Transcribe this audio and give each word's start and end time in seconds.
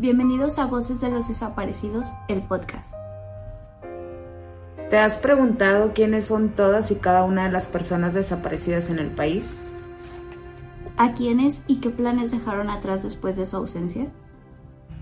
Bienvenidos 0.00 0.60
a 0.60 0.66
Voces 0.66 1.00
de 1.00 1.10
los 1.10 1.26
Desaparecidos, 1.26 2.06
el 2.28 2.40
podcast. 2.40 2.94
¿Te 4.90 4.96
has 4.96 5.18
preguntado 5.18 5.92
quiénes 5.92 6.26
son 6.26 6.50
todas 6.50 6.92
y 6.92 6.94
cada 6.94 7.24
una 7.24 7.42
de 7.46 7.50
las 7.50 7.66
personas 7.66 8.14
desaparecidas 8.14 8.90
en 8.90 9.00
el 9.00 9.10
país? 9.10 9.58
¿A 10.96 11.14
quiénes 11.14 11.64
y 11.66 11.80
qué 11.80 11.90
planes 11.90 12.30
dejaron 12.30 12.70
atrás 12.70 13.02
después 13.02 13.36
de 13.36 13.44
su 13.44 13.56
ausencia? 13.56 14.06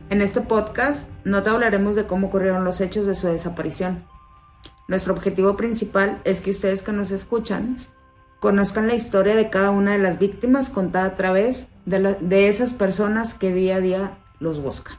En 0.08 0.22
este 0.22 0.40
podcast 0.40 1.10
no 1.24 1.42
te 1.42 1.50
hablaremos 1.50 1.94
de 1.94 2.06
cómo 2.06 2.28
ocurrieron 2.28 2.64
los 2.64 2.80
hechos 2.80 3.04
de 3.04 3.14
su 3.14 3.26
desaparición. 3.26 4.02
Nuestro 4.88 5.12
objetivo 5.12 5.58
principal 5.58 6.22
es 6.24 6.40
que 6.40 6.52
ustedes 6.52 6.82
que 6.82 6.92
nos 6.92 7.10
escuchan 7.10 7.86
conozcan 8.40 8.86
la 8.86 8.94
historia 8.94 9.36
de 9.36 9.50
cada 9.50 9.72
una 9.72 9.92
de 9.92 9.98
las 9.98 10.18
víctimas 10.18 10.70
contada 10.70 11.04
a 11.04 11.14
través 11.16 11.68
de, 11.84 12.16
de 12.18 12.48
esas 12.48 12.72
personas 12.72 13.34
que 13.34 13.52
día 13.52 13.76
a 13.76 13.80
día 13.80 14.18
los 14.40 14.62
buscan. 14.62 14.96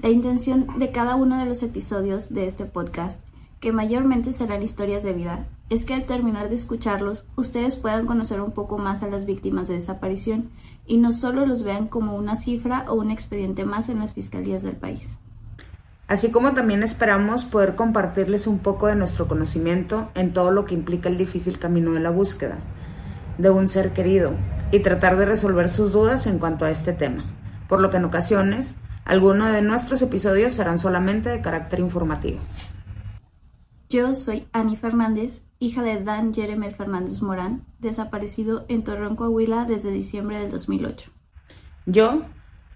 La 0.00 0.10
intención 0.10 0.78
de 0.78 0.92
cada 0.92 1.16
uno 1.16 1.38
de 1.38 1.46
los 1.46 1.62
episodios 1.62 2.32
de 2.32 2.46
este 2.46 2.64
podcast, 2.64 3.20
que 3.60 3.72
mayormente 3.72 4.32
serán 4.32 4.62
historias 4.62 5.02
de 5.02 5.12
vida, 5.12 5.46
es 5.70 5.84
que 5.84 5.94
al 5.94 6.06
terminar 6.06 6.48
de 6.48 6.54
escucharlos, 6.54 7.26
ustedes 7.36 7.76
puedan 7.76 8.06
conocer 8.06 8.40
un 8.40 8.52
poco 8.52 8.78
más 8.78 9.02
a 9.02 9.08
las 9.08 9.26
víctimas 9.26 9.68
de 9.68 9.74
desaparición 9.74 10.50
y 10.86 10.98
no 10.98 11.12
solo 11.12 11.44
los 11.44 11.64
vean 11.64 11.88
como 11.88 12.14
una 12.14 12.36
cifra 12.36 12.84
o 12.88 12.94
un 12.94 13.10
expediente 13.10 13.64
más 13.64 13.88
en 13.88 13.98
las 13.98 14.14
fiscalías 14.14 14.62
del 14.62 14.76
país. 14.76 15.18
Así 16.06 16.30
como 16.30 16.54
también 16.54 16.82
esperamos 16.82 17.44
poder 17.44 17.74
compartirles 17.74 18.46
un 18.46 18.60
poco 18.60 18.86
de 18.86 18.94
nuestro 18.94 19.28
conocimiento 19.28 20.10
en 20.14 20.32
todo 20.32 20.52
lo 20.52 20.64
que 20.64 20.74
implica 20.74 21.10
el 21.10 21.18
difícil 21.18 21.58
camino 21.58 21.92
de 21.92 22.00
la 22.00 22.10
búsqueda 22.10 22.58
de 23.36 23.50
un 23.50 23.68
ser 23.68 23.92
querido 23.92 24.32
y 24.72 24.80
tratar 24.80 25.16
de 25.16 25.26
resolver 25.26 25.68
sus 25.68 25.92
dudas 25.92 26.26
en 26.26 26.38
cuanto 26.38 26.64
a 26.64 26.70
este 26.70 26.92
tema, 26.92 27.24
por 27.68 27.80
lo 27.80 27.90
que 27.90 27.98
en 27.98 28.04
ocasiones 28.04 28.74
algunos 29.04 29.52
de 29.52 29.62
nuestros 29.62 30.02
episodios 30.02 30.52
serán 30.52 30.78
solamente 30.78 31.28
de 31.30 31.40
carácter 31.40 31.80
informativo. 31.80 32.38
Yo 33.88 34.14
soy 34.14 34.46
Ani 34.52 34.76
Fernández, 34.76 35.42
hija 35.60 35.82
de 35.82 36.02
Dan 36.02 36.34
Jeremel 36.34 36.74
Fernández 36.74 37.22
Morán, 37.22 37.64
desaparecido 37.78 38.66
en 38.68 38.84
Torreón, 38.84 39.16
Coahuila 39.16 39.64
desde 39.64 39.90
diciembre 39.90 40.38
del 40.38 40.50
2008. 40.50 41.10
Yo 41.86 42.22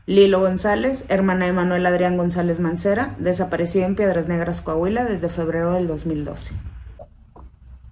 Lilo 0.07 0.41
González, 0.41 1.05
hermana 1.09 1.47
de 1.47 1.53
Manuel 1.53 1.87
Adrián 1.87 2.17
González 2.17 2.59
Mancera, 2.59 3.15
desaparecida 3.21 3.87
en 3.87 3.95
Piedras 3.95 4.27
Negras, 4.27 4.61
Coahuila, 4.61 5.05
desde 5.05 5.29
febrero 5.29 5.73
del 5.73 5.87
2012. 5.87 6.55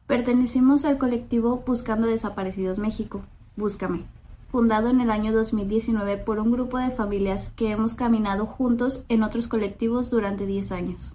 Pertenecimos 0.09 0.85
al 0.87 0.99
colectivo 0.99 1.63
Buscando 1.65 2.09
Desaparecidos 2.09 2.79
México, 2.79 3.23
Búscame, 3.55 4.07
fundado 4.51 4.91
en 4.91 5.01
el 5.01 5.11
año 5.11 5.33
2019 5.33 6.17
por 6.19 6.39
un 6.39 6.51
grupo 6.51 6.79
de 6.79 6.91
familias 6.91 7.53
que 7.55 7.71
hemos 7.71 7.95
caminado 7.95 8.47
juntos 8.47 9.05
en 9.09 9.23
otros 9.23 9.49
colectivos 9.49 10.11
durante 10.11 10.47
10 10.47 10.73
años. 10.73 11.15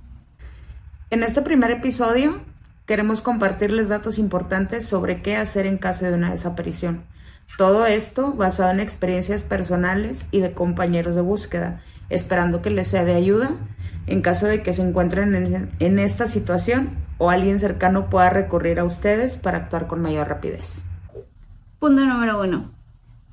En 1.09 1.23
este 1.23 1.41
primer 1.41 1.71
episodio 1.71 2.39
queremos 2.85 3.21
compartirles 3.21 3.89
datos 3.89 4.17
importantes 4.17 4.85
sobre 4.87 5.21
qué 5.21 5.35
hacer 5.35 5.65
en 5.65 5.77
caso 5.77 6.05
de 6.05 6.13
una 6.13 6.31
desaparición 6.31 7.03
todo 7.57 7.85
esto 7.85 8.33
basado 8.33 8.71
en 8.71 8.81
experiencias 8.81 9.43
personales 9.43 10.25
y 10.31 10.41
de 10.41 10.51
compañeros 10.51 11.15
de 11.15 11.21
búsqueda, 11.21 11.81
esperando 12.09 12.61
que 12.61 12.69
les 12.69 12.89
sea 12.89 13.05
de 13.05 13.15
ayuda 13.15 13.51
en 14.07 14.21
caso 14.21 14.45
de 14.45 14.61
que 14.61 14.73
se 14.73 14.81
encuentren 14.81 15.69
en, 15.79 15.99
esta 15.99 16.27
situación 16.27 16.91
o 17.17 17.29
alguien 17.29 17.61
cercano 17.61 18.09
pueda 18.09 18.29
recurrir 18.29 18.79
a 18.79 18.83
ustedes 18.83 19.37
para 19.37 19.59
actuar 19.59 19.87
con 19.87 20.01
mayor 20.01 20.27
rapidez. 20.27 20.83
Punto 21.79 22.05
número 22.05 22.41
uno. 22.41 22.71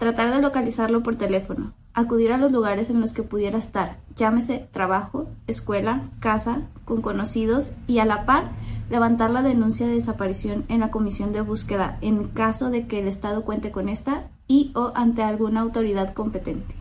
Tratar 0.02 0.34
de 0.34 0.42
localizarlo 0.42 1.04
por 1.04 1.14
teléfono. 1.14 1.74
Acudir 1.94 2.32
a 2.32 2.36
los 2.36 2.50
lugares 2.50 2.90
en 2.90 3.00
los 3.00 3.12
que 3.12 3.22
pudiera 3.22 3.56
estar, 3.56 3.98
llámese 4.16 4.68
trabajo, 4.72 5.28
escuela, 5.46 6.10
casa, 6.18 6.62
con 6.84 7.02
conocidos 7.02 7.76
y 7.86 8.00
a 8.00 8.04
la 8.04 8.26
par 8.26 8.50
levantar 8.90 9.30
la 9.30 9.42
denuncia 9.42 9.86
de 9.86 9.94
desaparición 9.94 10.64
en 10.66 10.80
la 10.80 10.90
comisión 10.90 11.32
de 11.32 11.40
búsqueda 11.40 11.98
en 12.00 12.26
caso 12.26 12.68
de 12.72 12.88
que 12.88 12.98
el 12.98 13.06
Estado 13.06 13.44
cuente 13.44 13.70
con 13.70 13.88
esta 13.88 14.24
y 14.48 14.72
o 14.74 14.90
ante 14.96 15.22
alguna 15.22 15.60
autoridad 15.60 16.14
competente. 16.14 16.74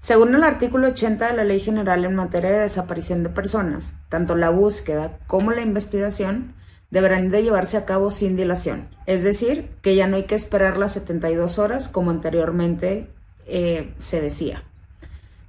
Según 0.00 0.34
el 0.34 0.42
artículo 0.42 0.88
80 0.88 1.28
de 1.28 1.36
la 1.36 1.44
Ley 1.44 1.60
General 1.60 2.04
en 2.04 2.16
materia 2.16 2.50
de 2.50 2.58
desaparición 2.58 3.22
de 3.22 3.28
personas, 3.28 3.94
tanto 4.08 4.34
la 4.34 4.50
búsqueda 4.50 5.20
como 5.28 5.52
la 5.52 5.60
investigación 5.60 6.54
deberán 6.94 7.28
de 7.28 7.42
llevarse 7.42 7.76
a 7.76 7.84
cabo 7.84 8.12
sin 8.12 8.36
dilación, 8.36 8.86
es 9.06 9.24
decir, 9.24 9.68
que 9.82 9.96
ya 9.96 10.06
no 10.06 10.14
hay 10.14 10.26
que 10.26 10.36
esperar 10.36 10.76
las 10.76 10.92
72 10.92 11.58
horas 11.58 11.88
como 11.88 12.12
anteriormente 12.12 13.10
eh, 13.48 13.92
se 13.98 14.20
decía. 14.20 14.62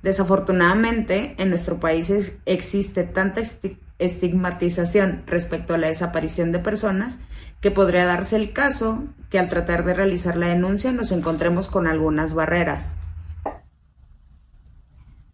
Desafortunadamente, 0.01 1.35
en 1.37 1.49
nuestro 1.49 1.79
país 1.79 2.11
existe 2.47 3.03
tanta 3.03 3.43
estigmatización 3.99 5.21
respecto 5.27 5.75
a 5.75 5.77
la 5.77 5.87
desaparición 5.87 6.51
de 6.51 6.57
personas 6.57 7.19
que 7.61 7.69
podría 7.69 8.05
darse 8.05 8.37
el 8.37 8.51
caso 8.51 9.03
que 9.29 9.37
al 9.37 9.47
tratar 9.47 9.85
de 9.85 9.93
realizar 9.93 10.37
la 10.37 10.49
denuncia 10.49 10.91
nos 10.93 11.11
encontremos 11.11 11.67
con 11.67 11.85
algunas 11.85 12.33
barreras. 12.33 12.95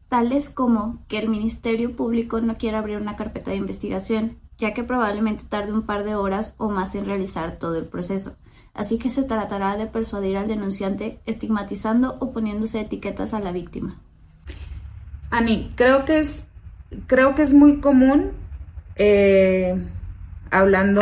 Tales 0.09 0.49
como 0.49 1.05
que 1.07 1.19
el 1.19 1.29
Ministerio 1.29 1.95
Público 1.95 2.41
no 2.41 2.57
quiera 2.57 2.79
abrir 2.79 2.97
una 2.97 3.15
carpeta 3.15 3.51
de 3.51 3.57
investigación, 3.57 4.39
ya 4.61 4.75
que 4.75 4.83
probablemente 4.83 5.43
tarde 5.43 5.73
un 5.73 5.81
par 5.81 6.03
de 6.03 6.13
horas 6.13 6.53
o 6.57 6.69
más 6.69 6.93
en 6.93 7.07
realizar 7.07 7.57
todo 7.57 7.77
el 7.77 7.85
proceso. 7.85 8.35
Así 8.75 8.99
que 8.99 9.09
se 9.09 9.23
tratará 9.23 9.75
de 9.75 9.87
persuadir 9.87 10.37
al 10.37 10.47
denunciante 10.47 11.19
estigmatizando 11.25 12.17
o 12.19 12.31
poniéndose 12.31 12.79
etiquetas 12.79 13.33
a 13.33 13.39
la 13.39 13.51
víctima. 13.51 13.99
Ani, 15.31 15.73
creo 15.75 16.05
que 16.05 16.19
es, 16.19 16.47
creo 17.07 17.33
que 17.33 17.41
es 17.41 17.53
muy 17.53 17.79
común 17.79 18.33
eh, 18.97 19.89
hablando, 20.51 21.01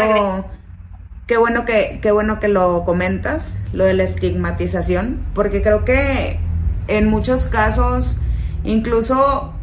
qué 1.28 1.36
bueno 1.36 1.66
que, 1.66 2.00
qué 2.02 2.12
bueno 2.12 2.40
que 2.40 2.48
lo 2.48 2.86
comentas, 2.86 3.56
lo 3.74 3.84
de 3.84 3.94
la 3.94 4.04
estigmatización, 4.04 5.26
porque 5.34 5.62
creo 5.62 5.84
que 5.84 6.40
en 6.88 7.10
muchos 7.10 7.46
casos, 7.48 8.16
incluso 8.64 9.54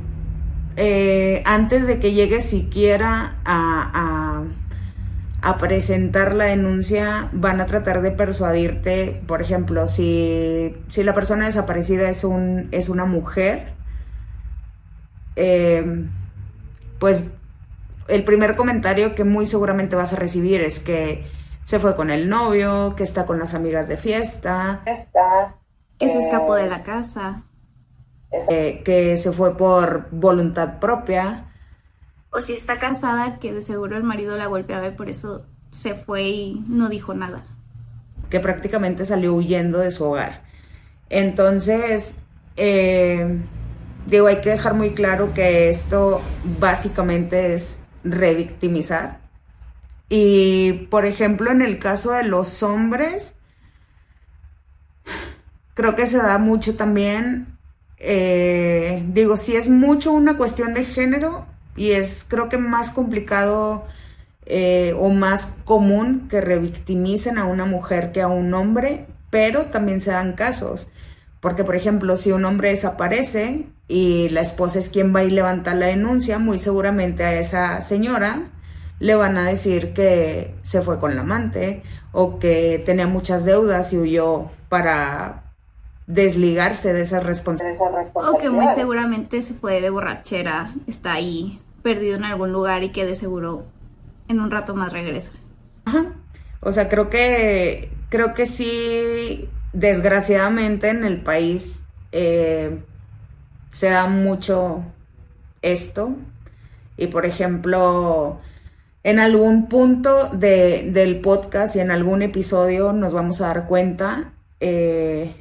eh, 0.76 1.42
antes 1.46 1.86
de 1.86 1.98
que 1.98 2.12
llegues 2.12 2.44
siquiera 2.44 3.36
a, 3.44 4.44
a, 5.40 5.58
presentar 5.58 6.34
la 6.34 6.44
denuncia, 6.44 7.30
van 7.32 7.60
a 7.60 7.66
tratar 7.66 8.02
de 8.02 8.10
persuadirte, 8.10 9.22
por 9.26 9.40
ejemplo, 9.40 9.86
si, 9.86 10.76
si 10.88 11.02
la 11.02 11.14
persona 11.14 11.46
desaparecida 11.46 12.10
es, 12.10 12.24
un, 12.24 12.68
es 12.72 12.88
una 12.90 13.06
mujer, 13.06 13.72
eh, 15.36 16.04
pues 16.98 17.22
el 18.08 18.24
primer 18.24 18.56
comentario 18.56 19.14
que 19.14 19.24
muy 19.24 19.46
seguramente 19.46 19.96
vas 19.96 20.12
a 20.12 20.16
recibir 20.16 20.60
es 20.62 20.80
que 20.80 21.26
se 21.64 21.78
fue 21.78 21.96
con 21.96 22.10
el 22.10 22.28
novio, 22.28 22.94
que 22.96 23.02
está 23.02 23.24
con 23.24 23.38
las 23.38 23.54
amigas 23.54 23.88
de 23.88 23.96
fiesta, 23.96 24.82
que 25.98 26.08
se 26.08 26.18
escapó 26.20 26.54
de 26.54 26.66
la 26.68 26.82
casa, 26.82 27.42
eh, 28.30 28.82
que 28.84 29.16
se 29.16 29.32
fue 29.32 29.56
por 29.56 30.08
voluntad 30.10 30.78
propia. 30.78 31.44
O 32.30 32.40
si 32.40 32.52
está 32.52 32.78
casada, 32.78 33.38
que 33.38 33.52
de 33.52 33.62
seguro 33.62 33.96
el 33.96 34.02
marido 34.02 34.36
la 34.36 34.46
golpeaba 34.46 34.86
y 34.88 34.92
por 34.92 35.08
eso 35.08 35.46
se 35.70 35.94
fue 35.94 36.22
y 36.22 36.64
no 36.68 36.88
dijo 36.88 37.14
nada. 37.14 37.44
Que 38.30 38.40
prácticamente 38.40 39.04
salió 39.04 39.34
huyendo 39.34 39.78
de 39.78 39.90
su 39.90 40.04
hogar. 40.04 40.42
Entonces, 41.08 42.16
eh, 42.56 43.44
digo, 44.06 44.26
hay 44.26 44.40
que 44.40 44.50
dejar 44.50 44.74
muy 44.74 44.94
claro 44.94 45.32
que 45.34 45.70
esto 45.70 46.20
básicamente 46.58 47.54
es 47.54 47.78
revictimizar. 48.04 49.20
Y, 50.08 50.86
por 50.90 51.04
ejemplo, 51.04 51.50
en 51.50 51.62
el 51.62 51.78
caso 51.78 52.12
de 52.12 52.22
los 52.22 52.62
hombres, 52.62 53.34
creo 55.74 55.94
que 55.94 56.06
se 56.06 56.18
da 56.18 56.38
mucho 56.38 56.76
también, 56.76 57.55
eh, 57.98 59.04
digo, 59.08 59.36
si 59.36 59.56
es 59.56 59.68
mucho 59.68 60.12
una 60.12 60.36
cuestión 60.36 60.74
de 60.74 60.84
género 60.84 61.46
y 61.76 61.92
es 61.92 62.24
creo 62.28 62.48
que 62.48 62.58
más 62.58 62.90
complicado 62.90 63.84
eh, 64.46 64.94
o 64.98 65.10
más 65.10 65.48
común 65.64 66.28
que 66.28 66.40
revictimicen 66.40 67.38
a 67.38 67.46
una 67.46 67.64
mujer 67.64 68.12
que 68.12 68.22
a 68.22 68.28
un 68.28 68.52
hombre, 68.54 69.06
pero 69.30 69.66
también 69.66 70.00
se 70.00 70.12
dan 70.12 70.34
casos. 70.34 70.88
Porque, 71.40 71.64
por 71.64 71.76
ejemplo, 71.76 72.16
si 72.16 72.32
un 72.32 72.44
hombre 72.44 72.70
desaparece 72.70 73.66
y 73.88 74.28
la 74.30 74.40
esposa 74.40 74.78
es 74.78 74.88
quien 74.88 75.14
va 75.14 75.24
y 75.24 75.30
levanta 75.30 75.74
la 75.74 75.86
denuncia, 75.86 76.38
muy 76.38 76.58
seguramente 76.58 77.24
a 77.24 77.38
esa 77.38 77.80
señora 77.80 78.50
le 78.98 79.14
van 79.14 79.36
a 79.36 79.46
decir 79.46 79.92
que 79.92 80.54
se 80.62 80.80
fue 80.80 80.98
con 80.98 81.14
la 81.14 81.20
amante 81.22 81.82
o 82.12 82.38
que 82.38 82.82
tenía 82.86 83.06
muchas 83.06 83.44
deudas 83.44 83.92
y 83.92 83.98
huyó 83.98 84.50
para 84.68 85.45
desligarse 86.06 86.92
de 86.92 87.00
esas 87.02 87.24
responsabilidades. 87.24 88.10
O 88.14 88.38
que 88.38 88.50
muy 88.50 88.68
seguramente 88.68 89.42
se 89.42 89.54
fue 89.54 89.80
de 89.80 89.90
borrachera, 89.90 90.72
está 90.86 91.14
ahí 91.14 91.60
perdido 91.82 92.16
en 92.16 92.24
algún 92.24 92.52
lugar 92.52 92.82
y 92.82 92.90
que 92.90 93.04
de 93.04 93.14
seguro 93.14 93.64
en 94.28 94.40
un 94.40 94.50
rato 94.50 94.74
más 94.74 94.92
regresa. 94.92 95.32
Ajá. 95.84 96.12
O 96.60 96.72
sea, 96.72 96.88
creo 96.88 97.10
que 97.10 97.90
creo 98.08 98.34
que 98.34 98.46
sí, 98.46 99.48
desgraciadamente 99.72 100.88
en 100.88 101.04
el 101.04 101.22
país 101.22 101.82
eh, 102.12 102.82
se 103.70 103.90
da 103.90 104.06
mucho 104.06 104.84
esto. 105.62 106.14
Y 106.96 107.08
por 107.08 107.26
ejemplo, 107.26 108.40
en 109.02 109.18
algún 109.18 109.68
punto 109.68 110.28
del 110.30 111.20
podcast 111.20 111.76
y 111.76 111.80
en 111.80 111.90
algún 111.90 112.22
episodio 112.22 112.92
nos 112.92 113.12
vamos 113.12 113.40
a 113.40 113.48
dar 113.48 113.66
cuenta 113.66 114.32
eh, 114.60 115.34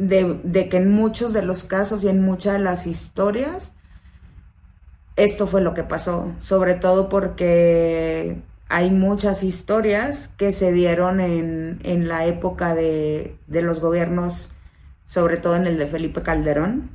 de, 0.00 0.68
que 0.68 0.76
en 0.78 0.92
muchos 0.92 1.32
de 1.32 1.42
los 1.42 1.64
casos 1.64 2.04
y 2.04 2.08
en 2.08 2.22
muchas 2.22 2.54
de 2.54 2.58
las 2.60 2.86
historias, 2.86 3.74
esto 5.16 5.46
fue 5.46 5.60
lo 5.60 5.74
que 5.74 5.84
pasó, 5.84 6.34
sobre 6.40 6.74
todo 6.74 7.08
porque 7.08 8.40
hay 8.68 8.90
muchas 8.90 9.42
historias 9.42 10.28
que 10.36 10.52
se 10.52 10.72
dieron 10.72 11.20
en, 11.20 11.80
en 11.82 12.08
la 12.08 12.24
época 12.24 12.74
de, 12.74 13.36
de 13.46 13.62
los 13.62 13.80
gobiernos, 13.80 14.50
sobre 15.04 15.36
todo 15.36 15.56
en 15.56 15.66
el 15.66 15.76
de 15.76 15.86
Felipe 15.86 16.22
Calderón, 16.22 16.90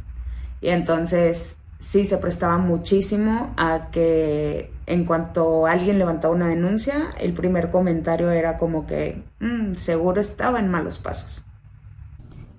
y 0.61 0.69
entonces 0.69 1.57
sí 1.79 2.05
se 2.05 2.17
prestaba 2.17 2.57
muchísimo 2.57 3.53
a 3.57 3.89
que 3.91 4.71
en 4.87 5.05
cuanto 5.05 5.67
alguien 5.67 5.99
levantaba 5.99 6.33
una 6.33 6.47
denuncia, 6.47 7.11
el 7.19 7.33
primer 7.33 7.69
comentario 7.69 8.31
era 8.31 8.57
como 8.57 8.87
que 8.87 9.21
mm, 9.39 9.75
seguro 9.75 10.21
estaba 10.21 10.59
en 10.59 10.69
malos 10.69 10.97
pasos. 10.97 11.45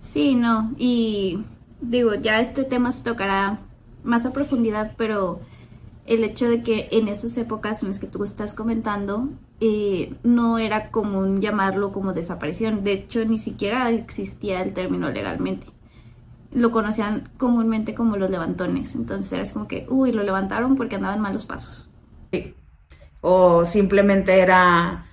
Sí, 0.01 0.35
no, 0.35 0.73
y 0.79 1.41
digo, 1.81 2.15
ya 2.15 2.41
este 2.41 2.65
tema 2.65 2.93
se 2.93 3.05
tocará 3.05 3.61
más 4.05 4.25
a 4.27 4.33
profundidad, 4.33 4.93
pero 4.97 5.41
el 6.07 6.23
hecho 6.23 6.49
de 6.49 6.63
que 6.63 6.89
en 6.93 7.09
esas 7.09 7.37
épocas 7.39 7.83
en 7.83 7.89
las 7.89 7.99
que 7.99 8.07
tú 8.07 8.23
estás 8.23 8.55
comentando, 8.55 9.29
eh, 9.61 10.15
no 10.23 10.59
era 10.59 10.91
común 10.91 11.41
llamarlo 11.41 11.93
como 11.93 12.13
desaparición. 12.13 12.85
De 12.85 12.93
hecho, 12.93 13.25
ni 13.25 13.39
siquiera 13.39 13.91
existía 13.91 14.63
el 14.63 14.73
término 14.75 15.11
legalmente 15.11 15.67
lo 16.57 16.71
conocían 16.71 17.29
comúnmente 17.37 17.95
como 17.95 18.17
los 18.17 18.31
levantones. 18.31 18.95
Entonces 18.95 19.33
era 19.33 19.53
como 19.53 19.69
que, 19.69 19.87
uy, 19.91 20.11
lo 20.13 20.23
levantaron 20.23 20.75
porque 20.75 20.97
andaban 20.97 21.21
malos 21.21 21.45
pasos. 21.45 21.91
Sí. 22.33 22.55
O 23.21 23.67
simplemente 23.67 24.41
era 24.41 25.05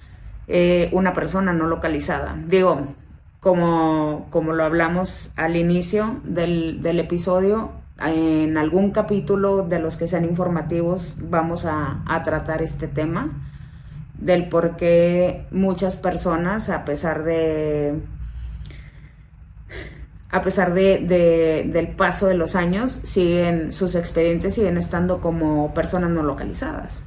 eh, 0.47 0.89
una 0.94 1.12
persona 1.12 1.51
no 1.51 1.68
localizada. 1.68 2.36
Digo, 2.47 2.95
como, 3.43 4.27
como 4.29 4.53
lo 4.53 4.63
hablamos 4.63 5.33
al 5.35 5.57
inicio 5.57 6.21
del, 6.23 6.81
del, 6.81 6.99
episodio, 7.01 7.71
en 7.99 8.57
algún 8.57 8.91
capítulo 8.91 9.67
de 9.67 9.79
los 9.79 9.97
que 9.97 10.07
sean 10.07 10.23
informativos 10.23 11.17
vamos 11.19 11.65
a, 11.65 12.01
a 12.07 12.23
tratar 12.23 12.61
este 12.61 12.87
tema 12.87 13.29
del 14.17 14.47
por 14.47 14.77
qué 14.77 15.45
muchas 15.51 15.97
personas, 15.97 16.69
a 16.69 16.85
pesar 16.85 17.23
de 17.23 18.01
a 20.29 20.41
pesar 20.41 20.73
de, 20.73 21.67
del 21.69 21.89
paso 21.89 22.25
de 22.25 22.33
los 22.33 22.55
años, 22.55 22.91
siguen, 23.03 23.71
sus 23.71 23.93
expedientes 23.93 24.55
siguen 24.55 24.77
estando 24.77 25.21
como 25.21 25.75
personas 25.75 26.09
no 26.09 26.23
localizadas. 26.23 27.03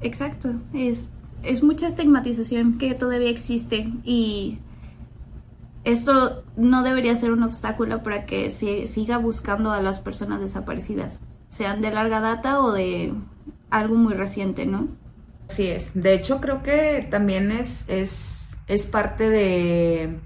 Exacto, 0.00 0.54
es, 0.72 1.10
es 1.42 1.62
mucha 1.62 1.88
estigmatización 1.88 2.78
que 2.78 2.94
todavía 2.94 3.28
existe 3.28 3.92
y 4.02 4.60
esto 5.84 6.44
no 6.56 6.82
debería 6.82 7.14
ser 7.16 7.32
un 7.32 7.42
obstáculo 7.42 8.02
para 8.02 8.26
que 8.26 8.50
siga 8.50 9.18
buscando 9.18 9.72
a 9.72 9.82
las 9.82 10.00
personas 10.00 10.40
desaparecidas, 10.40 11.20
sean 11.48 11.80
de 11.80 11.90
larga 11.90 12.20
data 12.20 12.60
o 12.60 12.72
de 12.72 13.12
algo 13.70 13.96
muy 13.96 14.14
reciente, 14.14 14.66
¿no? 14.66 14.88
Así 15.50 15.66
es. 15.66 15.90
De 15.94 16.14
hecho, 16.14 16.40
creo 16.40 16.62
que 16.62 17.06
también 17.10 17.52
es, 17.52 17.84
es, 17.88 18.46
es 18.68 18.86
parte 18.86 19.28
de 19.28 20.18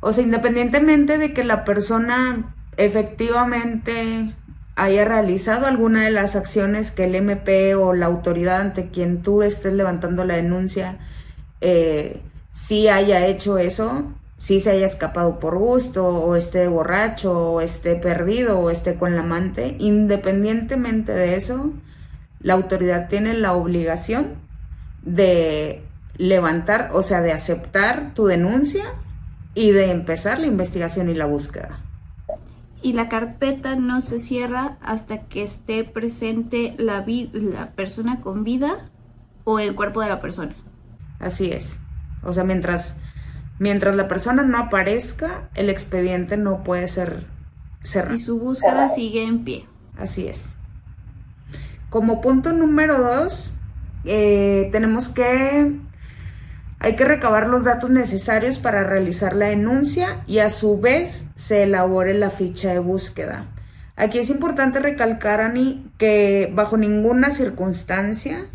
o 0.00 0.12
sea, 0.12 0.24
independientemente 0.24 1.18
de 1.18 1.32
que 1.32 1.44
la 1.44 1.64
persona 1.64 2.54
efectivamente 2.76 4.34
haya 4.76 5.04
realizado 5.04 5.66
alguna 5.66 6.04
de 6.04 6.12
las 6.12 6.36
acciones 6.36 6.92
que 6.92 7.04
el 7.04 7.16
MP 7.16 7.74
o 7.74 7.94
la 7.94 8.06
autoridad 8.06 8.60
ante 8.60 8.90
quien 8.90 9.22
tú 9.22 9.42
estés 9.42 9.72
levantando 9.72 10.24
la 10.24 10.36
denuncia 10.36 10.98
eh, 11.60 12.22
sí 12.58 12.88
haya 12.88 13.24
hecho 13.26 13.56
eso, 13.56 14.12
sí 14.36 14.58
se 14.58 14.72
haya 14.72 14.84
escapado 14.84 15.38
por 15.38 15.56
gusto, 15.56 16.06
o 16.06 16.34
esté 16.34 16.66
borracho, 16.66 17.52
o 17.52 17.60
esté 17.60 17.94
perdido, 17.94 18.58
o 18.58 18.70
esté 18.70 18.96
con 18.96 19.14
la 19.14 19.20
amante, 19.20 19.76
independientemente 19.78 21.12
de 21.12 21.36
eso, 21.36 21.72
la 22.40 22.54
autoridad 22.54 23.08
tiene 23.08 23.34
la 23.34 23.52
obligación 23.52 24.34
de 25.02 25.84
levantar, 26.16 26.90
o 26.94 27.02
sea, 27.02 27.22
de 27.22 27.32
aceptar 27.32 28.12
tu 28.14 28.26
denuncia 28.26 28.84
y 29.54 29.70
de 29.70 29.92
empezar 29.92 30.40
la 30.40 30.46
investigación 30.46 31.08
y 31.08 31.14
la 31.14 31.26
búsqueda. 31.26 31.78
Y 32.82 32.94
la 32.94 33.08
carpeta 33.08 33.76
no 33.76 34.00
se 34.00 34.18
cierra 34.18 34.78
hasta 34.82 35.26
que 35.26 35.44
esté 35.44 35.84
presente 35.84 36.74
la, 36.76 37.04
la 37.32 37.70
persona 37.70 38.20
con 38.20 38.42
vida 38.42 38.90
o 39.44 39.60
el 39.60 39.76
cuerpo 39.76 40.00
de 40.00 40.08
la 40.08 40.20
persona. 40.20 40.54
Así 41.20 41.52
es. 41.52 41.80
O 42.22 42.32
sea, 42.32 42.44
mientras, 42.44 42.96
mientras 43.58 43.94
la 43.94 44.08
persona 44.08 44.42
no 44.42 44.58
aparezca, 44.58 45.48
el 45.54 45.70
expediente 45.70 46.36
no 46.36 46.64
puede 46.64 46.88
ser 46.88 47.26
cerrado. 47.82 48.14
Y 48.14 48.18
su 48.18 48.38
búsqueda 48.38 48.88
sigue 48.88 49.24
en 49.24 49.44
pie. 49.44 49.66
Así 49.98 50.28
es. 50.28 50.54
Como 51.90 52.20
punto 52.20 52.52
número 52.52 53.00
dos, 53.00 53.54
eh, 54.04 54.68
tenemos 54.72 55.08
que 55.08 55.78
hay 56.80 56.94
que 56.94 57.04
recabar 57.04 57.48
los 57.48 57.64
datos 57.64 57.90
necesarios 57.90 58.58
para 58.58 58.84
realizar 58.84 59.34
la 59.34 59.46
denuncia 59.46 60.22
y 60.26 60.38
a 60.38 60.48
su 60.48 60.78
vez 60.78 61.26
se 61.34 61.64
elabore 61.64 62.14
la 62.14 62.30
ficha 62.30 62.72
de 62.72 62.78
búsqueda. 62.78 63.46
Aquí 63.96 64.18
es 64.18 64.30
importante 64.30 64.78
recalcar, 64.78 65.40
Ani, 65.40 65.90
que 65.98 66.52
bajo 66.54 66.76
ninguna 66.76 67.32
circunstancia 67.32 68.46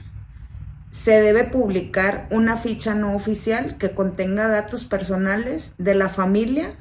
se 0.93 1.19
debe 1.19 1.43
publicar 1.43 2.27
una 2.29 2.55
ficha 2.55 2.93
no 2.93 3.15
oficial 3.15 3.77
que 3.79 3.95
contenga 3.95 4.47
datos 4.47 4.85
personales 4.85 5.73
de 5.79 5.95
la 5.95 6.07
familia 6.07 6.75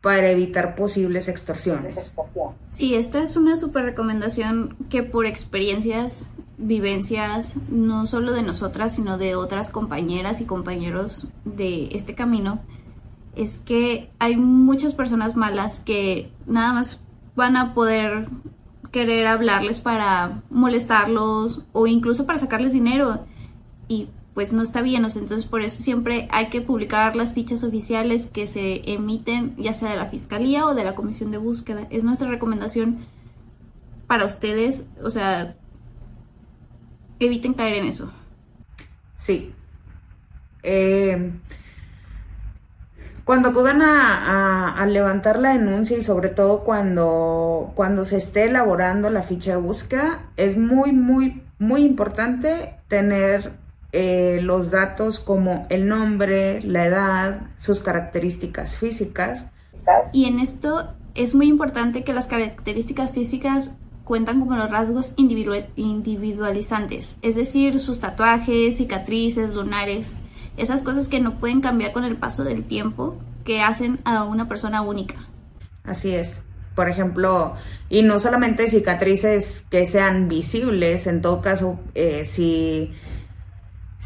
para 0.00 0.30
evitar 0.30 0.76
posibles 0.76 1.26
extorsiones. 1.26 2.14
Sí, 2.68 2.94
esta 2.94 3.20
es 3.24 3.36
una 3.36 3.56
super 3.56 3.84
recomendación 3.84 4.76
que 4.88 5.02
por 5.02 5.26
experiencias 5.26 6.30
vivencias 6.58 7.56
no 7.68 8.06
solo 8.06 8.34
de 8.34 8.42
nosotras, 8.42 8.94
sino 8.94 9.18
de 9.18 9.34
otras 9.34 9.70
compañeras 9.70 10.40
y 10.40 10.44
compañeros 10.44 11.32
de 11.44 11.88
este 11.90 12.14
camino, 12.14 12.60
es 13.34 13.58
que 13.58 14.12
hay 14.20 14.36
muchas 14.36 14.94
personas 14.94 15.34
malas 15.34 15.80
que 15.80 16.30
nada 16.46 16.72
más 16.72 17.02
van 17.34 17.56
a 17.56 17.74
poder 17.74 18.28
querer 18.92 19.26
hablarles 19.26 19.80
para 19.80 20.44
molestarlos 20.50 21.62
o 21.72 21.88
incluso 21.88 22.26
para 22.26 22.38
sacarles 22.38 22.72
dinero 22.72 23.26
y 23.88 24.08
pues 24.34 24.52
no 24.52 24.62
está 24.62 24.82
bien, 24.82 25.02
entonces 25.04 25.46
por 25.46 25.62
eso 25.62 25.82
siempre 25.82 26.28
hay 26.30 26.48
que 26.48 26.60
publicar 26.60 27.16
las 27.16 27.32
fichas 27.32 27.64
oficiales 27.64 28.26
que 28.26 28.46
se 28.46 28.92
emiten 28.92 29.56
ya 29.56 29.72
sea 29.72 29.90
de 29.90 29.96
la 29.96 30.06
fiscalía 30.06 30.66
o 30.66 30.74
de 30.74 30.84
la 30.84 30.94
comisión 30.94 31.30
de 31.30 31.38
búsqueda. 31.38 31.86
Es 31.88 32.04
nuestra 32.04 32.28
recomendación 32.28 33.06
para 34.06 34.26
ustedes, 34.26 34.88
o 35.02 35.08
sea, 35.08 35.56
eviten 37.18 37.54
caer 37.54 37.76
en 37.76 37.86
eso. 37.86 38.12
Sí. 39.16 39.52
Eh, 40.62 41.32
cuando 43.26 43.48
acudan 43.48 43.82
a, 43.82 44.86
levantar 44.86 45.40
la 45.40 45.54
denuncia 45.54 45.98
y 45.98 46.02
sobre 46.02 46.28
todo 46.28 46.60
cuando, 46.60 47.72
cuando 47.74 48.04
se 48.04 48.18
esté 48.18 48.44
elaborando 48.44 49.10
la 49.10 49.22
ficha 49.22 49.52
de 49.52 49.56
búsqueda, 49.56 50.26
es 50.36 50.56
muy, 50.56 50.92
muy, 50.92 51.42
muy 51.58 51.82
importante 51.82 52.74
tener 52.86 53.52
eh, 53.92 54.40
los 54.42 54.70
datos 54.70 55.18
como 55.18 55.66
el 55.70 55.88
nombre, 55.88 56.60
la 56.62 56.86
edad, 56.86 57.40
sus 57.58 57.80
características 57.80 58.76
físicas. 58.76 59.46
Y 60.12 60.26
en 60.26 60.40
esto 60.40 60.92
es 61.14 61.34
muy 61.34 61.48
importante 61.48 62.04
que 62.04 62.12
las 62.12 62.26
características 62.26 63.12
físicas 63.12 63.78
cuentan 64.04 64.40
como 64.40 64.56
los 64.56 64.70
rasgos 64.70 65.14
individualizantes, 65.16 67.16
es 67.22 67.34
decir, 67.34 67.80
sus 67.80 67.98
tatuajes, 67.98 68.76
cicatrices, 68.76 69.52
lunares, 69.52 70.18
esas 70.56 70.84
cosas 70.84 71.08
que 71.08 71.20
no 71.20 71.38
pueden 71.38 71.60
cambiar 71.60 71.92
con 71.92 72.04
el 72.04 72.16
paso 72.16 72.44
del 72.44 72.64
tiempo, 72.64 73.16
que 73.44 73.62
hacen 73.62 73.98
a 74.04 74.24
una 74.24 74.48
persona 74.48 74.82
única. 74.82 75.16
Así 75.84 76.14
es. 76.14 76.42
Por 76.74 76.88
ejemplo, 76.90 77.54
y 77.88 78.02
no 78.02 78.18
solamente 78.18 78.68
cicatrices 78.68 79.64
que 79.70 79.86
sean 79.86 80.28
visibles, 80.28 81.06
en 81.06 81.22
todo 81.22 81.40
caso, 81.40 81.78
eh, 81.94 82.24
si, 82.24 82.92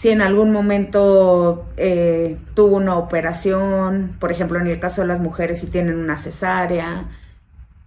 si 0.01 0.09
en 0.09 0.23
algún 0.23 0.51
momento 0.51 1.67
eh, 1.77 2.39
tuvo 2.55 2.79
una 2.79 2.97
operación, 2.97 4.17
por 4.19 4.33
ejemplo, 4.33 4.59
en 4.59 4.67
el 4.67 4.81
caso 4.81 5.03
de 5.03 5.09
las 5.09 5.21
mujeres, 5.21 5.61
si 5.61 5.67
tienen 5.67 5.99
una 5.99 6.17
cesárea, 6.17 7.11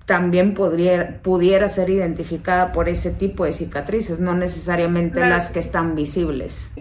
también 0.05 0.53
podría, 0.53 1.23
pudiera 1.23 1.67
ser 1.69 1.89
identificada 1.89 2.71
por 2.71 2.87
ese 2.87 3.09
tipo 3.09 3.45
de 3.45 3.53
cicatrices, 3.53 4.19
no 4.19 4.35
necesariamente 4.35 5.21
las 5.21 5.49
que 5.49 5.57
están 5.57 5.95
visibles. 5.95 6.71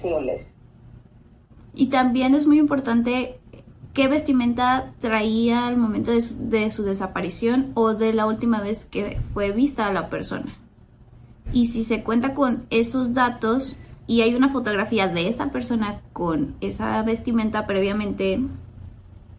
Y 1.73 1.87
también 1.87 2.35
es 2.35 2.47
muy 2.47 2.59
importante 2.59 3.41
qué 3.95 4.09
vestimenta 4.09 4.93
traía 5.01 5.67
al 5.67 5.79
momento 5.79 6.11
de 6.11 6.21
su, 6.21 6.51
de 6.51 6.69
su, 6.69 6.83
desaparición 6.83 7.71
o 7.73 7.95
de 7.95 8.13
la 8.13 8.27
última 8.27 8.61
vez 8.61 8.85
que 8.85 9.19
fue 9.33 9.51
vista 9.53 9.87
a 9.87 9.95
la 9.95 10.11
persona. 10.11 10.55
Y 11.55 11.69
si 11.69 11.85
se 11.85 12.03
cuenta 12.03 12.35
con 12.35 12.67
esos 12.69 13.15
datos 13.15 13.79
y 14.13 14.21
hay 14.21 14.35
una 14.35 14.51
fotografía 14.51 15.09
de 15.09 15.27
esa 15.27 15.51
persona 15.51 16.03
con 16.13 16.55
esa 16.61 17.01
vestimenta 17.03 17.67
previamente, 17.67 18.41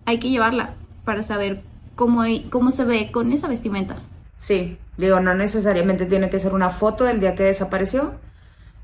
hay 0.06 0.18
que 0.18 0.32
llevarla 0.32 0.74
para 1.06 1.22
saber 1.22 1.62
cómo, 1.94 2.24
cómo 2.50 2.72
se 2.72 2.84
ve 2.84 3.12
con 3.12 3.32
esa 3.32 3.48
vestimenta. 3.48 3.98
Sí, 4.40 4.80
digo, 4.98 5.20
no 5.20 5.36
necesariamente 5.36 6.08
tiene 6.08 6.32
que 6.32 6.40
ser 6.40 6.56
una 6.56 6.72
foto 6.72 7.04
del 7.04 7.20
día 7.20 7.36
que 7.36 7.44
desapareció, 7.44 8.16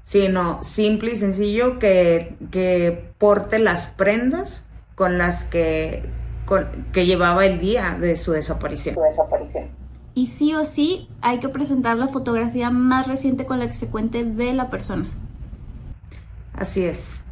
sino 0.04 0.64
simple 0.64 1.14
y 1.14 1.16
sencillo 1.16 1.80
que, 1.80 2.36
que 2.52 3.12
porte 3.18 3.58
las 3.58 3.88
prendas 3.88 4.66
con 4.94 5.18
las 5.18 5.44
que, 5.44 6.08
que 6.94 7.08
llevaba 7.08 7.48
el 7.48 7.60
día 7.60 7.98
de 8.00 8.16
su 8.16 8.34
desaparición. 8.34 8.94
su 8.94 9.02
desaparición. 9.02 9.70
Y 10.14 10.28
sí 10.28 10.54
o 10.54 10.66
sí 10.66 11.10
hay 11.22 11.40
que 11.40 11.50
presentar 11.50 11.98
la 11.98 12.10
fotografía 12.10 12.70
más 12.70 13.08
reciente 13.08 13.48
con 13.48 13.58
la 13.58 13.66
que 13.66 13.74
se 13.74 13.90
cuente 13.90 14.24
de 14.24 14.54
la 14.54 14.70
persona. 14.70 15.08
Así 16.54 16.86
es. 16.86 17.24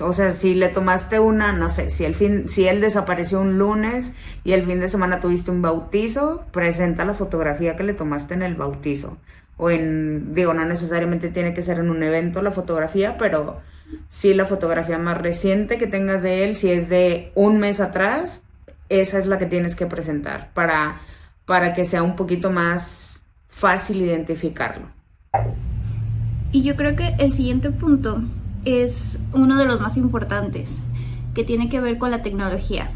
O 0.00 0.12
sea, 0.12 0.30
si 0.30 0.54
le 0.54 0.68
tomaste 0.68 1.18
una, 1.18 1.52
no 1.52 1.68
sé, 1.68 1.90
si 1.90 2.04
el 2.04 2.14
fin, 2.14 2.48
si 2.48 2.66
él 2.66 2.80
desapareció 2.80 3.40
un 3.40 3.58
lunes 3.58 4.14
y 4.44 4.52
el 4.52 4.64
fin 4.64 4.80
de 4.80 4.88
semana 4.88 5.20
tuviste 5.20 5.50
un 5.50 5.60
bautizo, 5.60 6.44
presenta 6.52 7.04
la 7.04 7.12
fotografía 7.12 7.76
que 7.76 7.82
le 7.82 7.92
tomaste 7.92 8.34
en 8.34 8.42
el 8.42 8.54
bautizo. 8.54 9.18
O 9.58 9.68
en, 9.68 10.32
digo, 10.34 10.54
no 10.54 10.64
necesariamente 10.64 11.28
tiene 11.28 11.52
que 11.52 11.62
ser 11.62 11.78
en 11.78 11.90
un 11.90 12.02
evento 12.02 12.40
la 12.40 12.50
fotografía, 12.50 13.18
pero 13.18 13.60
si 14.08 14.32
la 14.32 14.46
fotografía 14.46 14.96
más 14.96 15.18
reciente 15.18 15.76
que 15.76 15.86
tengas 15.86 16.22
de 16.22 16.44
él, 16.44 16.56
si 16.56 16.70
es 16.70 16.88
de 16.88 17.30
un 17.34 17.58
mes 17.58 17.80
atrás, 17.80 18.42
esa 18.88 19.18
es 19.18 19.26
la 19.26 19.36
que 19.36 19.46
tienes 19.46 19.76
que 19.76 19.86
presentar 19.86 20.50
para, 20.54 21.00
para 21.44 21.74
que 21.74 21.84
sea 21.84 22.02
un 22.02 22.16
poquito 22.16 22.50
más 22.50 23.22
fácil 23.48 24.00
identificarlo. 24.00 24.86
Y 26.52 26.62
yo 26.62 26.74
creo 26.74 26.96
que 26.96 27.14
el 27.18 27.32
siguiente 27.32 27.70
punto 27.70 28.22
es 28.64 29.20
uno 29.32 29.56
de 29.56 29.66
los 29.66 29.80
más 29.80 29.96
importantes, 29.96 30.82
que 31.34 31.44
tiene 31.44 31.68
que 31.68 31.80
ver 31.80 31.98
con 31.98 32.10
la 32.10 32.22
tecnología. 32.22 32.90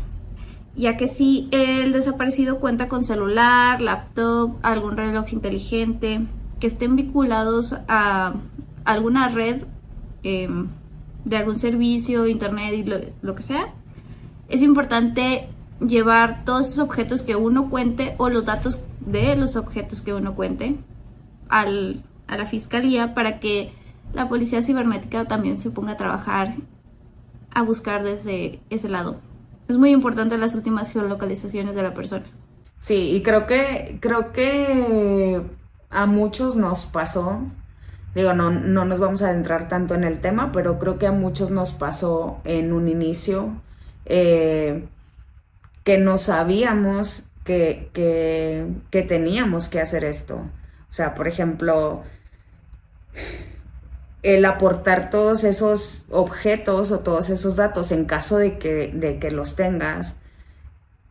Ya 0.76 0.97
que 0.97 1.06
si 1.06 1.49
el 1.52 1.92
desaparecido 1.92 2.59
cuenta 2.59 2.88
con 2.88 3.04
celular, 3.04 3.80
laptop, 3.80 4.56
algún 4.62 4.97
reloj 4.97 5.33
inteligente, 5.33 6.26
que 6.59 6.66
estén 6.66 6.97
vinculados 6.97 7.76
a 7.88 8.35
alguna 8.85 9.28
red 9.28 9.64
em, 10.23 10.68
de 11.25 11.37
algún 11.37 11.59
servicio, 11.59 12.26
internet 12.26 12.75
y 12.75 12.85
lo, 13.23 13.35
que 13.35 13.42
sea, 13.42 13.73
es 14.49 14.62
importante 14.62 15.49
llevar 15.80 16.44
todos 16.44 16.66
esos 16.66 16.80
objetos 16.80 17.23
que 17.23 17.37
uno 17.37 17.71
cuente 17.71 18.14
o 18.18 18.28
los 18.28 18.44
datos 18.44 18.80
de 19.00 19.37
los 19.37 19.56
objetos 19.56 20.02
que 20.02 20.12
uno 20.12 20.35
cuente 20.35 20.76
al, 21.49 22.02
a 22.26 22.37
la 22.37 22.47
fiscalía 22.47 23.14
para 23.14 23.40
que 23.40 23.73
la 24.12 24.28
policía 24.28 24.62
cibernética 24.62 25.25
también 25.25 25.58
se 25.58 25.70
ponga 25.70 25.92
a 25.92 25.96
trabajar 25.96 26.54
a 27.50 27.62
buscar 27.62 28.02
desde 28.02 28.61
ese 28.70 28.88
lado. 28.88 29.20
Es 29.68 29.76
muy 29.76 29.90
importante 29.90 30.37
las 30.37 30.54
últimas 30.54 30.92
geolocalizaciones 30.92 31.75
de 31.75 31.82
la 31.82 31.94
persona. 31.94 32.26
Sí, 32.78 33.12
y 33.12 33.23
creo 33.23 33.46
que 33.46 33.99
creo 34.00 34.32
que 34.32 35.40
a 35.90 36.06
muchos 36.06 36.56
nos 36.56 36.84
pasó 36.84 37.40
Digo, 38.14 38.32
no, 38.32 38.50
no 38.50 38.84
nos 38.84 39.00
vamos 39.00 39.23
a 39.23 39.30
adentrar 39.30 39.66
tanto 39.68 39.94
en 39.94 40.04
el 40.04 40.20
tema, 40.20 40.52
pero 40.52 40.78
creo 40.78 40.99
que 40.99 41.06
a 41.08 41.12
muchos 41.12 41.50
nos 41.50 41.73
pasó 41.73 42.40
en 42.44 42.73
un 42.73 42.88
inicio 42.88 43.61
eh, 44.04 44.87
que 45.82 45.99
no 45.99 46.16
sabíamos 46.16 47.25
que, 47.44 47.90
que, 47.92 49.02
teníamos 49.02 49.66
que 49.68 49.80
hacer 49.80 50.04
esto. 50.04 50.37
O 50.37 50.92
sea, 50.92 51.14
por 51.14 51.26
ejemplo, 51.26 52.04
el 54.25 54.45
aportar 54.45 55.11
todos 55.11 55.45
esos 55.45 56.02
objetos 56.11 56.90
o 56.90 56.99
todos 56.99 57.31
esos 57.31 57.54
datos 57.54 57.93
en 57.93 58.04
caso 58.04 58.38
de 58.38 58.59
que, 58.59 58.90
de 58.93 59.21
que 59.21 59.31
los 59.31 59.54
tengas 59.54 60.16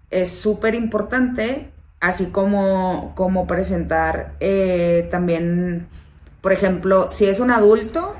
es 0.10 0.30
súper 0.30 0.76
importante, 0.76 1.72
así 2.02 2.26
como, 2.28 3.14
como 3.16 3.48
presentar 3.48 4.34
eh, 4.42 5.08
también 5.10 5.88
por 6.44 6.52
ejemplo, 6.52 7.10
si 7.10 7.26
es 7.26 7.40
un 7.40 7.52
adulto 7.52 8.18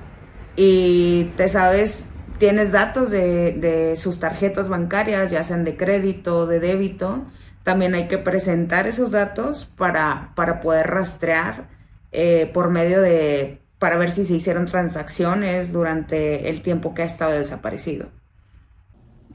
y 0.56 1.26
te 1.36 1.50
sabes, 1.50 2.10
tienes 2.38 2.72
datos 2.72 3.12
de, 3.12 3.96
sus 3.98 4.18
tarjetas 4.22 4.70
bancarias, 4.70 5.30
ya 5.30 5.44
sean 5.44 5.66
de 5.66 5.76
crédito, 5.76 6.48
de 6.48 6.62
débito, 6.62 7.26
también 7.64 7.96
hay 7.96 8.08
que 8.08 8.18
presentar 8.18 8.88
esos 8.88 9.12
datos 9.12 9.66
para, 9.66 10.32
para 10.36 10.62
poder 10.62 10.88
rastrear 10.88 11.68
eh, 12.14 12.50
por 12.54 12.70
medio 12.70 13.02
de, 13.02 13.60
para 13.84 13.98
ver 13.98 14.12
si 14.12 14.24
se 14.24 14.36
hicieron 14.36 14.66
transacciones 14.66 15.74
durante 15.74 16.48
el 16.48 16.62
tiempo 16.62 16.94
que 16.94 17.02
ha 17.02 17.06
estado 17.06 17.34
desaparecido. 17.34 18.08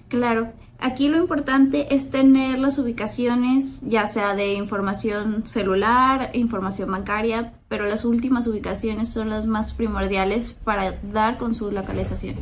Claro, 0.08 0.54
Aquí 0.80 1.08
lo 1.08 1.18
importante 1.18 1.92
es 1.94 2.10
tener 2.10 2.58
las 2.60 2.78
ubicaciones, 2.78 3.80
ya 3.82 4.06
sea 4.06 4.34
de 4.34 4.54
información 4.54 5.42
celular, 5.44 6.30
información 6.32 6.90
bancaria, 6.90 7.52
pero 7.68 7.84
las 7.84 8.06
últimas 8.06 8.46
ubicaciones 8.46 9.10
son 9.10 9.28
las 9.28 9.46
más 9.46 9.74
primordiales 9.74 10.52
para 10.52 10.92
dar 11.12 11.36
con 11.36 11.54
su 11.54 11.70
localización. 11.72 12.36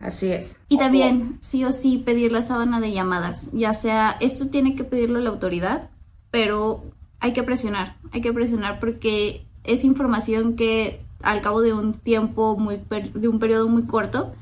Así 0.00 0.32
es. 0.32 0.60
Y 0.68 0.78
también, 0.78 1.38
sí 1.40 1.64
o 1.64 1.72
sí, 1.72 1.98
pedir 1.98 2.32
la 2.32 2.42
sábana 2.42 2.80
de 2.80 2.90
llamadas, 2.90 3.52
ya 3.52 3.74
sea, 3.74 4.16
esto 4.18 4.48
tiene 4.48 4.74
que 4.74 4.82
pedirlo 4.82 5.20
la 5.20 5.30
autoridad, 5.30 5.90
pero 6.32 6.82
hay 7.20 7.32
que 7.32 7.44
presionar, 7.44 7.98
hay 8.10 8.22
que 8.22 8.32
presionar 8.32 8.80
porque 8.80 9.46
es 9.62 9.84
información 9.84 10.56
que 10.56 11.06
al 11.22 11.42
cabo 11.42 11.62
de 11.62 11.72
un 11.72 11.94
tiempo 11.94 12.56
muy, 12.56 12.80
de 13.14 13.28
un 13.28 13.38
periodo 13.38 13.68
muy 13.68 13.84
corto, 13.84 14.34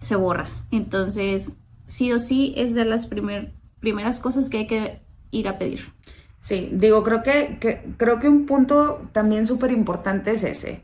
se 0.00 0.16
borra. 0.16 0.48
Entonces, 0.70 1.52
sí 1.86 2.12
o 2.12 2.18
sí 2.18 2.54
es 2.56 2.74
de 2.74 2.84
las 2.84 3.06
primeras 3.06 4.20
cosas 4.20 4.48
que 4.48 4.58
hay 4.58 4.66
que 4.66 5.00
ir 5.30 5.48
a 5.48 5.58
pedir. 5.58 5.92
Sí, 6.40 6.68
digo, 6.72 7.02
creo 7.02 7.22
que, 7.22 7.58
creo 7.96 8.20
que 8.20 8.28
un 8.28 8.46
punto 8.46 9.08
también 9.12 9.46
súper 9.46 9.72
importante 9.72 10.32
es 10.32 10.44
ese. 10.44 10.82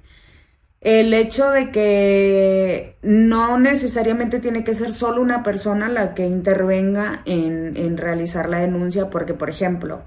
El 0.81 1.15
hecho 1.15 1.51
de 1.51 1.71
que 1.71 2.97
no 3.03 3.57
necesariamente 3.59 4.41
tiene 4.41 4.65
que 4.65 4.75
ser 4.75 4.93
solo 4.93 5.23
una 5.23 5.45
persona 5.45 5.89
la 5.89 6.15
que 6.15 6.27
intervenga 6.27 7.23
en, 7.25 7.97
realizar 7.97 8.49
la 8.49 8.59
denuncia, 8.59 9.09
porque, 9.09 9.35
por 9.35 9.51
ejemplo, 9.51 10.03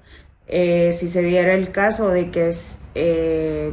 eh, 0.48 0.92
si 0.92 1.08
se 1.08 1.22
diera 1.22 1.54
el 1.54 1.72
caso 1.72 2.10
de 2.10 2.30
que 2.32 2.50
es 2.50 2.80
eh, 2.94 3.72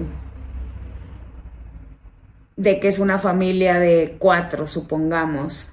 de 2.62 2.78
que 2.78 2.86
es 2.86 3.00
una 3.00 3.18
familia 3.18 3.78
de 3.80 4.14
cuatro, 4.20 4.68
supongamos, 4.68 5.68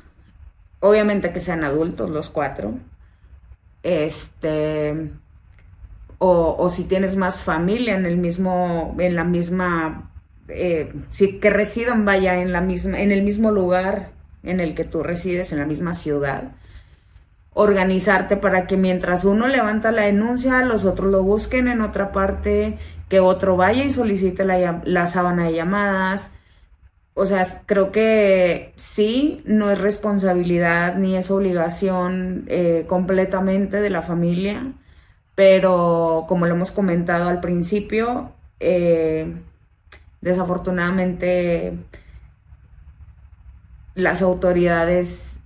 obviamente 0.79 1.31
que 1.31 1.39
sean 1.39 1.63
adultos 1.63 2.09
los 2.09 2.31
cuatro, 2.31 2.73
este, 3.83 5.11
o, 6.17 6.69
si 6.71 6.85
tienes 6.85 7.15
más 7.15 7.43
familia 7.43 7.95
en 7.95 8.07
el 8.07 8.17
mismo, 8.17 8.95
en 8.97 9.15
la 9.15 9.23
misma, 9.23 10.11
eh, 10.47 10.91
si 11.11 11.39
que 11.39 11.51
residan, 11.51 12.05
vaya, 12.05 12.41
en 12.41 12.51
la 12.51 12.61
misma, 12.61 12.99
en 12.99 13.11
el 13.11 13.21
mismo 13.21 13.51
lugar 13.51 14.09
en 14.41 14.59
el 14.59 14.73
que 14.73 14.83
tú 14.83 15.03
resides, 15.03 15.53
en 15.53 15.59
la 15.59 15.65
misma 15.67 15.93
ciudad, 15.93 16.53
organizarte 17.53 18.35
para 18.35 18.65
que 18.65 18.77
mientras 18.77 19.25
uno 19.25 19.47
levanta 19.47 19.91
la 19.91 20.03
denuncia, 20.03 20.65
los 20.65 20.85
otros 20.85 21.11
lo 21.11 21.21
busquen 21.21 21.67
en 21.67 21.81
otra 21.81 22.11
parte, 22.11 22.79
que 23.09 23.19
otro 23.19 23.57
vaya 23.57 23.83
y 23.83 23.91
solicite 23.91 24.43
la, 24.43 24.81
la 24.85 25.05
sábana 25.05 25.45
de 25.45 25.53
llamadas, 25.53 26.31
o 27.19 27.25
sea, 27.25 27.45
creo 27.65 27.91
que 27.91 28.71
sí, 28.77 29.41
no 29.45 29.69
es 29.71 29.79
responsabilidad 29.79 30.95
ni 30.95 31.17
es 31.17 31.29
obligación 31.31 32.45
eh, 32.47 32.85
completamente 32.87 33.81
de 33.81 33.89
la 33.89 34.01
familia, 34.01 34.71
pero 35.35 36.23
como 36.29 36.45
lo 36.45 36.55
hemos 36.55 36.71
comentado 36.71 37.27
al 37.27 37.41
principio, 37.41 38.31
eh, 38.61 39.41
desafortunadamente 40.21 41.77
las 43.95 44.21
autoridades 44.21 45.39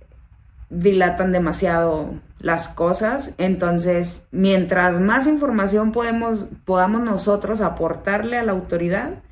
dilatan 0.70 1.32
demasiado 1.32 2.10
las 2.38 2.68
cosas, 2.68 3.34
entonces 3.38 4.28
mientras 4.30 5.00
más 5.00 5.26
información 5.26 5.90
podemos, 5.90 6.46
podamos 6.64 7.02
nosotros 7.02 7.60
aportarle 7.60 8.38
a 8.38 8.44
la 8.44 8.52
autoridad, 8.52 9.23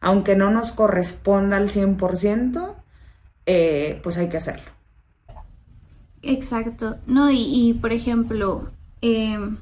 aunque 0.00 0.36
no 0.36 0.50
nos 0.50 0.72
corresponda 0.72 1.56
al 1.56 1.70
100%, 1.70 2.74
eh, 3.46 4.00
pues 4.02 4.18
hay 4.18 4.28
que 4.28 4.36
hacerlo. 4.36 4.70
Exacto. 6.22 6.96
No, 7.06 7.30
y, 7.30 7.78
por 7.80 7.92
ejemplo, 7.92 8.70
em, 9.00 9.58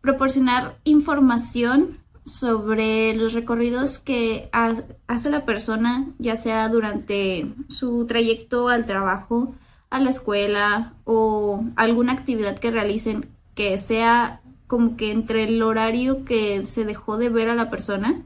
proporcionar 0.00 0.76
información 0.84 1.98
sobre 2.24 3.14
los 3.14 3.32
recorridos 3.32 3.98
que 3.98 4.48
hace 4.52 5.30
la 5.30 5.44
persona, 5.44 6.06
ya 6.18 6.36
sea 6.36 6.68
durante 6.68 7.52
su 7.68 8.06
trayecto 8.06 8.68
al 8.68 8.86
trabajo, 8.86 9.54
a 9.90 10.00
la 10.00 10.10
escuela 10.10 10.94
o 11.04 11.64
alguna 11.76 12.12
actividad 12.12 12.58
que 12.58 12.70
realicen 12.70 13.28
que 13.54 13.78
sea 13.78 14.40
como 14.66 14.96
que 14.96 15.12
entre 15.12 15.44
el 15.44 15.62
horario 15.62 16.24
que 16.24 16.62
se 16.62 16.84
dejó 16.84 17.16
de 17.16 17.28
ver 17.28 17.48
a 17.50 17.54
la 17.54 17.70
persona, 17.70 18.22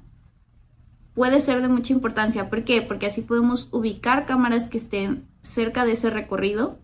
puede 1.18 1.40
ser 1.40 1.62
de 1.62 1.68
mucha 1.68 1.92
importancia. 1.92 2.48
¿Por 2.48 2.62
qué? 2.62 2.80
Porque 2.80 3.06
así 3.06 3.22
podemos 3.22 3.66
ubicar 3.72 4.24
cámaras 4.24 4.68
que 4.68 4.78
estén 4.78 5.26
cerca 5.42 5.84
de 5.84 5.92
ese 5.92 6.10
recorrido. 6.10 6.78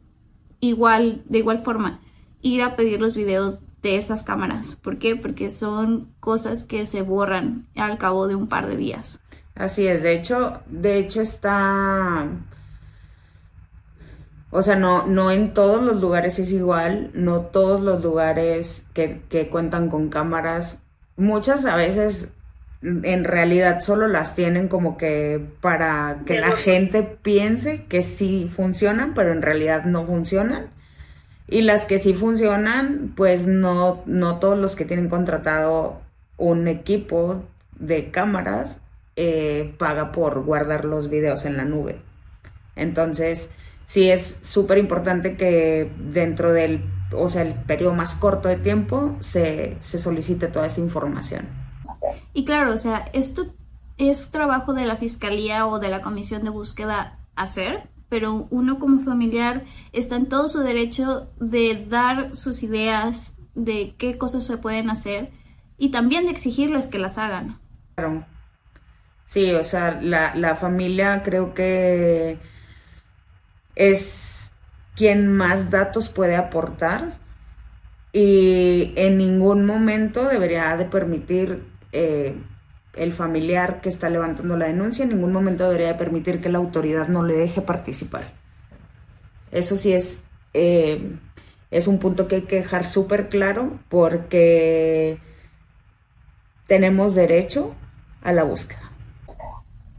Igual, 0.58 1.22
de 1.28 1.38
igual 1.38 1.62
forma, 1.62 2.00
ir 2.42 2.62
a 2.62 2.74
pedir 2.74 3.00
los 3.00 3.14
videos 3.14 3.60
de 3.80 3.96
esas 3.96 4.24
cámaras. 4.24 4.74
¿Por 4.74 4.98
qué? 4.98 5.14
Porque 5.14 5.50
son 5.50 6.12
cosas 6.18 6.64
que 6.64 6.84
se 6.84 7.02
borran 7.02 7.68
al 7.76 7.96
cabo 7.96 8.26
de 8.26 8.34
un 8.34 8.48
par 8.48 8.66
de 8.66 8.76
días. 8.76 9.20
Así 9.54 9.86
es, 9.86 10.02
de 10.02 10.14
hecho, 10.14 10.62
de 10.66 10.98
hecho 10.98 11.20
está 11.20 12.26
o 14.50 14.62
sea, 14.62 14.74
no, 14.74 15.06
no 15.06 15.30
en 15.30 15.54
todos 15.54 15.80
los 15.80 16.00
lugares 16.00 16.40
es 16.40 16.50
igual, 16.50 17.12
no 17.14 17.42
todos 17.42 17.80
los 17.80 18.02
lugares 18.02 18.86
que, 18.94 19.22
que 19.28 19.48
cuentan 19.48 19.88
con 19.88 20.08
cámaras, 20.08 20.82
muchas 21.16 21.66
a 21.66 21.76
veces 21.76 22.32
en 22.84 23.24
realidad 23.24 23.80
solo 23.80 24.08
las 24.08 24.34
tienen 24.34 24.68
como 24.68 24.98
que 24.98 25.40
para 25.62 26.18
que 26.26 26.38
la 26.38 26.52
gente 26.52 27.02
piense 27.02 27.84
que 27.84 28.02
sí 28.02 28.50
funcionan, 28.50 29.14
pero 29.14 29.32
en 29.32 29.40
realidad 29.40 29.84
no 29.84 30.04
funcionan. 30.04 30.66
Y 31.48 31.62
las 31.62 31.86
que 31.86 31.98
sí 31.98 32.12
funcionan, 32.12 33.12
pues 33.16 33.46
no, 33.46 34.02
no 34.06 34.38
todos 34.38 34.58
los 34.58 34.76
que 34.76 34.84
tienen 34.84 35.08
contratado 35.08 36.00
un 36.36 36.68
equipo 36.68 37.42
de 37.78 38.10
cámaras 38.10 38.80
eh, 39.16 39.74
paga 39.78 40.12
por 40.12 40.42
guardar 40.42 40.84
los 40.84 41.08
videos 41.08 41.46
en 41.46 41.56
la 41.56 41.64
nube. 41.64 41.96
Entonces, 42.76 43.48
sí 43.86 44.10
es 44.10 44.38
súper 44.42 44.76
importante 44.76 45.36
que 45.36 45.90
dentro 45.98 46.52
del, 46.52 46.82
o 47.12 47.30
sea, 47.30 47.42
el 47.42 47.54
periodo 47.54 47.94
más 47.94 48.14
corto 48.14 48.48
de 48.48 48.56
tiempo 48.56 49.16
se, 49.20 49.76
se 49.80 49.98
solicite 49.98 50.48
toda 50.48 50.66
esa 50.66 50.80
información. 50.80 51.63
Y 52.32 52.44
claro, 52.44 52.72
o 52.72 52.78
sea, 52.78 53.08
esto 53.12 53.54
es 53.98 54.30
trabajo 54.30 54.74
de 54.74 54.86
la 54.86 54.96
fiscalía 54.96 55.66
o 55.66 55.78
de 55.78 55.88
la 55.88 56.00
comisión 56.00 56.44
de 56.44 56.50
búsqueda 56.50 57.18
hacer, 57.36 57.88
pero 58.08 58.46
uno 58.50 58.78
como 58.78 59.00
familiar 59.00 59.64
está 59.92 60.16
en 60.16 60.28
todo 60.28 60.48
su 60.48 60.60
derecho 60.60 61.30
de 61.38 61.86
dar 61.88 62.34
sus 62.34 62.62
ideas 62.62 63.36
de 63.54 63.94
qué 63.98 64.18
cosas 64.18 64.44
se 64.44 64.56
pueden 64.56 64.90
hacer 64.90 65.30
y 65.78 65.90
también 65.90 66.24
de 66.24 66.30
exigirles 66.30 66.88
que 66.88 66.98
las 66.98 67.18
hagan. 67.18 67.58
Claro. 67.94 68.26
Sí, 69.26 69.52
o 69.52 69.64
sea, 69.64 70.00
la, 70.00 70.34
la 70.34 70.54
familia 70.54 71.22
creo 71.22 71.54
que 71.54 72.38
es 73.74 74.52
quien 74.94 75.32
más 75.32 75.70
datos 75.70 76.08
puede 76.08 76.36
aportar 76.36 77.18
y 78.12 78.92
en 78.94 79.18
ningún 79.18 79.66
momento 79.66 80.28
debería 80.28 80.76
de 80.76 80.84
permitir 80.84 81.64
eh, 81.94 82.36
el 82.92 83.14
familiar 83.14 83.80
que 83.80 83.88
está 83.88 84.10
levantando 84.10 84.58
la 84.58 84.66
denuncia, 84.66 85.04
en 85.04 85.10
ningún 85.10 85.32
momento 85.32 85.64
debería 85.64 85.88
de 85.88 85.94
permitir 85.94 86.42
que 86.42 86.50
la 86.50 86.58
autoridad 86.58 87.08
no 87.08 87.22
le 87.24 87.34
deje 87.34 87.62
participar. 87.62 88.34
Eso 89.50 89.76
sí 89.76 89.92
es, 89.92 90.24
eh, 90.52 91.16
es 91.70 91.86
un 91.86 91.98
punto 91.98 92.28
que 92.28 92.36
hay 92.36 92.42
que 92.42 92.56
dejar 92.56 92.86
súper 92.86 93.28
claro 93.28 93.78
porque 93.88 95.18
tenemos 96.66 97.14
derecho 97.14 97.74
a 98.22 98.32
la 98.32 98.42
búsqueda. 98.42 98.90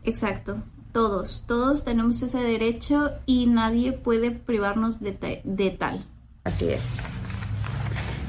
Exacto 0.03 0.61
todos, 0.95 1.43
todos 1.45 1.83
tenemos 1.83 2.21
ese 2.21 2.37
derecho 2.37 3.11
y 3.25 3.47
nadie 3.47 3.91
puede 3.91 4.31
privarnos 4.31 5.01
de, 5.01 5.41
de 5.43 5.71
tal. 5.71 6.05
Así 6.45 6.69
es. 6.69 6.99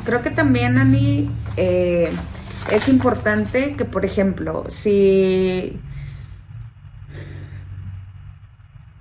Creo 0.05 0.21
que 0.21 0.33
también, 0.33 0.77
Ani, 0.77 1.31
eh, 1.57 2.11
es 2.71 2.89
importante 2.89 3.77
que, 3.77 3.85
por 3.85 4.05
ejemplo, 4.05 4.65
si... 4.69 5.81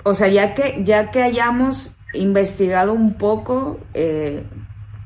O 0.04 0.14
sea, 0.14 0.28
ya 0.28 0.54
que, 0.54 0.84
ya 0.84 1.10
que 1.10 1.24
hayamos 1.24 1.96
investigado 2.14 2.94
un 2.94 3.16
poco 3.16 3.80
eh, 3.94 4.46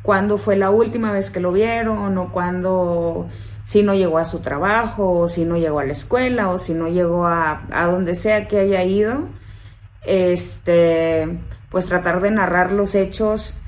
cuándo 0.04 0.38
fue 0.38 0.58
la 0.58 0.70
última 0.72 1.12
vez 1.12 1.32
que 1.32 1.40
lo 1.40 1.54
vieron 1.54 2.18
o 2.18 2.32
cuándo 2.32 3.30
si 3.70 3.84
no 3.84 3.94
llegó 3.94 4.18
a 4.18 4.26
su 4.26 4.40
trabajo, 4.40 5.12
o 5.12 5.28
si 5.28 5.46
no 5.46 5.56
llegó 5.56 5.80
a 5.80 5.86
la 5.86 5.92
escuela, 5.92 6.50
o 6.50 6.58
si 6.58 6.74
no 6.74 6.88
llegó 6.88 7.28
a, 7.28 7.68
donde 7.70 8.16
sea 8.16 8.48
que 8.48 8.60
haya 8.60 8.84
ido, 8.84 9.28
este, 10.04 11.40
pues 11.70 11.86
tratar 11.86 12.20
de 12.20 12.32
narrar 12.32 12.72
los 12.72 12.96
hechos, 12.96 13.60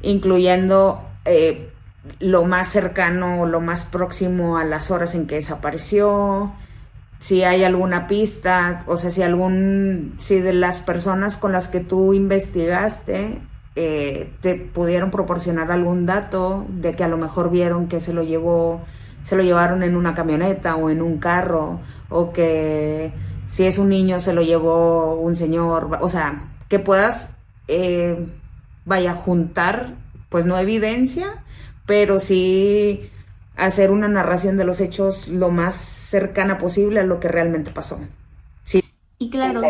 incluyendo 0.00 1.06
eh, 1.26 1.69
lo 2.18 2.44
más 2.44 2.68
cercano, 2.68 3.46
lo 3.46 3.60
más 3.60 3.84
próximo 3.84 4.56
a 4.56 4.64
las 4.64 4.90
horas 4.90 5.14
en 5.14 5.26
que 5.26 5.36
desapareció, 5.36 6.52
si 7.18 7.42
hay 7.44 7.64
alguna 7.64 8.06
pista, 8.06 8.82
o 8.86 8.96
sea, 8.96 9.10
si 9.10 9.22
algún, 9.22 10.14
si 10.18 10.40
de 10.40 10.54
las 10.54 10.80
personas 10.80 11.36
con 11.36 11.52
las 11.52 11.68
que 11.68 11.80
tú 11.80 12.14
investigaste 12.14 13.38
eh, 13.76 14.32
te 14.40 14.54
pudieron 14.56 15.10
proporcionar 15.10 15.70
algún 15.70 16.06
dato 16.06 16.66
de 16.68 16.92
que 16.92 17.04
a 17.04 17.08
lo 17.08 17.18
mejor 17.18 17.50
vieron 17.50 17.88
que 17.88 18.00
se 18.00 18.12
lo 18.12 18.22
llevó 18.22 18.80
se 19.22 19.36
lo 19.36 19.42
llevaron 19.42 19.82
en 19.82 19.96
una 19.96 20.14
camioneta 20.14 20.76
o 20.76 20.90
en 20.90 21.02
un 21.02 21.18
carro, 21.18 21.80
o 22.08 22.32
que 22.32 23.12
si 23.46 23.66
es 23.66 23.78
un 23.78 23.88
niño 23.88 24.20
se 24.20 24.32
lo 24.32 24.42
llevó 24.42 25.14
un 25.16 25.36
señor, 25.36 25.98
o 26.00 26.08
sea, 26.08 26.48
que 26.68 26.78
puedas, 26.78 27.36
eh, 27.68 28.26
vaya, 28.84 29.14
juntar, 29.14 29.94
pues 30.28 30.46
no 30.46 30.56
evidencia, 30.58 31.44
pero 31.90 32.20
sí 32.20 33.10
hacer 33.56 33.90
una 33.90 34.06
narración 34.06 34.56
de 34.56 34.62
los 34.62 34.80
hechos 34.80 35.26
lo 35.26 35.50
más 35.50 35.74
cercana 35.74 36.56
posible 36.56 37.00
a 37.00 37.04
lo 37.04 37.18
que 37.18 37.26
realmente 37.26 37.72
pasó. 37.72 37.98
Sí. 38.62 38.84
Y 39.18 39.28
claro, 39.28 39.60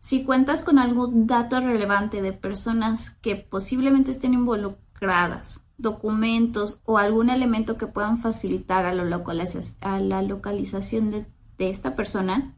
si 0.00 0.22
cuentas 0.24 0.62
con 0.62 0.78
algún 0.78 1.26
dato 1.26 1.60
relevante 1.60 2.20
de 2.20 2.34
personas 2.34 3.08
que 3.22 3.36
posiblemente 3.36 4.10
estén 4.10 4.34
involucradas 4.34 5.64
documentos 5.78 6.80
o 6.84 6.98
algún 6.98 7.30
elemento 7.30 7.78
que 7.78 7.86
puedan 7.86 8.18
facilitar 8.18 8.84
a, 8.84 8.92
la 8.92 10.22
localización 10.22 11.10
de, 11.10 11.26
esta 11.56 11.96
persona, 11.96 12.54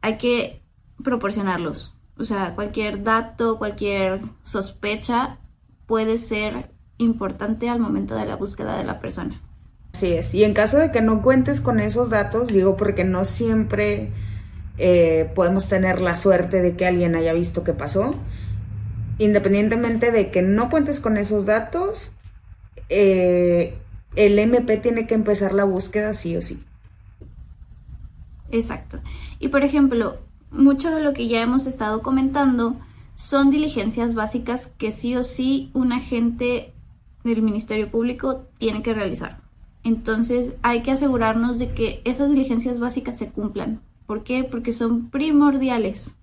hay 0.00 0.16
que 0.16 0.64
proporcionarlos. 1.04 1.94
O 2.16 2.24
sea, 2.24 2.54
cualquier 2.54 3.02
dato, 3.04 3.58
cualquier 3.58 4.22
sospecha 4.40 5.40
puede 5.84 6.16
ser 6.16 6.79
importante 7.00 7.68
al 7.68 7.80
momento 7.80 8.14
de 8.14 8.26
la 8.26 8.36
búsqueda 8.36 8.76
de 8.76 8.84
la 8.84 9.00
persona. 9.00 9.40
Así 9.94 10.12
es. 10.12 10.34
Y 10.34 10.44
en 10.44 10.54
caso 10.54 10.78
de 10.78 10.92
que 10.92 11.00
no 11.00 11.22
cuentes 11.22 11.60
con 11.60 11.80
esos 11.80 12.10
datos, 12.10 12.48
digo 12.48 12.76
porque 12.76 13.04
no 13.04 13.24
siempre 13.24 14.12
eh, 14.78 15.30
podemos 15.34 15.68
tener 15.68 16.00
la 16.00 16.16
suerte 16.16 16.62
de 16.62 16.76
que 16.76 16.86
alguien 16.86 17.14
haya 17.14 17.32
visto 17.32 17.64
qué 17.64 17.72
pasó 17.72 18.14
independientemente 19.20 20.10
de 20.10 20.30
que 20.30 20.40
no 20.40 20.70
cuentes 20.70 20.98
con 20.98 21.18
esos 21.18 21.44
datos, 21.44 22.12
eh, 22.88 23.78
el 24.16 24.38
MP 24.38 24.78
tiene 24.78 25.06
que 25.06 25.14
empezar 25.14 25.52
la 25.52 25.64
búsqueda 25.64 26.14
sí 26.14 26.36
o 26.36 26.42
sí. 26.42 26.64
Exacto. 28.50 28.98
Y 29.38 29.48
por 29.48 29.62
ejemplo, 29.62 30.18
mucho 30.50 30.90
de 30.90 31.02
lo 31.02 31.12
que 31.12 31.28
ya 31.28 31.42
hemos 31.42 31.66
estado 31.66 32.00
comentando 32.00 32.80
son 33.14 33.50
diligencias 33.50 34.14
básicas 34.14 34.68
que 34.78 34.90
sí 34.90 35.14
o 35.14 35.22
sí 35.22 35.70
un 35.74 35.92
agente 35.92 36.72
del 37.24 37.42
Ministerio 37.42 37.90
Público 37.90 38.46
tiene 38.58 38.82
que 38.82 38.94
realizar. 38.94 39.40
Entonces 39.82 40.56
hay 40.62 40.82
que 40.82 40.92
asegurarnos 40.92 41.58
de 41.58 41.72
que 41.72 42.02
esas 42.04 42.30
diligencias 42.30 42.80
básicas 42.80 43.18
se 43.18 43.30
cumplan. 43.30 43.80
¿Por 44.06 44.24
qué? 44.24 44.44
Porque 44.44 44.72
son 44.72 45.10
primordiales. 45.10 46.16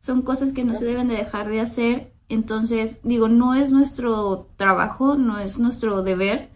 Son 0.00 0.22
cosas 0.22 0.52
que 0.52 0.64
no 0.64 0.74
se 0.74 0.84
deben 0.84 1.08
de 1.08 1.16
dejar 1.16 1.48
de 1.48 1.60
hacer 1.60 2.12
entonces, 2.32 3.00
digo, 3.02 3.28
no 3.28 3.54
es 3.54 3.72
nuestro 3.72 4.48
trabajo, 4.56 5.16
no 5.16 5.38
es 5.38 5.58
nuestro 5.58 6.02
deber, 6.02 6.48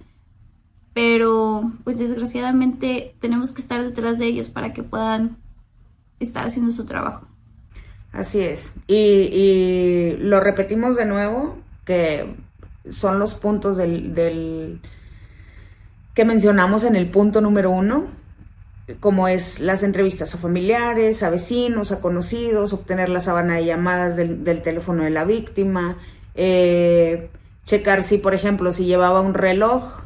pero 0.95 1.71
pues 1.85 1.99
desgraciadamente 1.99 3.15
tenemos 3.21 3.53
que 3.53 3.61
estar 3.61 3.83
detrás 3.83 4.19
de 4.19 4.25
ellos 4.25 4.49
para 4.49 4.73
que 4.73 4.83
puedan 4.83 5.37
estar 6.19 6.47
haciendo 6.47 6.73
su 6.73 6.87
trabajo. 6.87 7.27
Así 8.11 8.41
es. 8.41 8.73
Y, 8.87 10.13
lo 10.19 10.41
repetimos 10.41 10.97
de 10.97 11.05
nuevo, 11.05 11.59
que 11.85 12.35
son 12.91 13.19
los 13.19 13.35
puntos 13.35 13.77
del, 13.77 14.15
del 14.15 14.81
que 16.15 16.25
mencionamos 16.25 16.85
en 16.85 16.97
el 16.97 17.11
punto 17.11 17.41
número 17.41 17.71
uno, 17.71 18.07
como 19.01 19.29
es 19.29 19.61
las 19.61 19.83
entrevistas 19.83 20.35
a 20.35 20.39
familiares, 20.39 21.23
a 21.23 21.31
vecinos, 21.31 21.93
a 21.93 22.01
conocidos, 22.01 22.73
obtener 22.73 23.09
la 23.09 23.21
sábana 23.21 23.57
de 23.57 23.67
llamadas 23.67 24.17
del, 24.17 24.63
teléfono 24.63 25.03
de 25.03 25.11
la 25.11 25.25
víctima, 25.25 25.99
eh, 26.35 27.29
checar 27.65 28.03
si, 28.03 28.19
por 28.19 28.33
ejemplo, 28.33 28.73
si 28.73 28.87
llevaba 28.87 29.21
un 29.21 29.35
reloj 29.35 30.05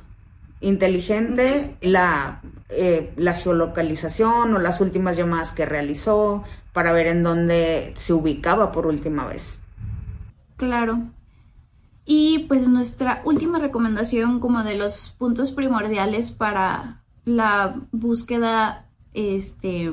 inteligente, 0.60 1.76
la, 1.80 2.40
eh, 2.70 3.12
la 3.16 3.34
geolocalización 3.34 4.54
o 4.54 4.58
las 4.58 4.80
últimas 4.80 5.16
llamadas 5.16 5.52
que 5.52 5.66
realizó 5.66 6.42
para 6.72 6.92
ver 6.92 7.06
en 7.06 7.22
dónde 7.22 7.92
se 7.94 8.12
ubicaba 8.12 8.72
por 8.72 8.86
última 8.86 9.26
vez. 9.26 9.58
Claro. 10.56 11.00
Y 12.12 12.40
pues 12.48 12.66
nuestra 12.66 13.22
última 13.24 13.60
recomendación 13.60 14.40
como 14.40 14.64
de 14.64 14.74
los 14.74 15.14
puntos 15.16 15.52
primordiales 15.52 16.32
para 16.32 17.04
la 17.24 17.76
búsqueda, 17.92 18.88
este, 19.14 19.92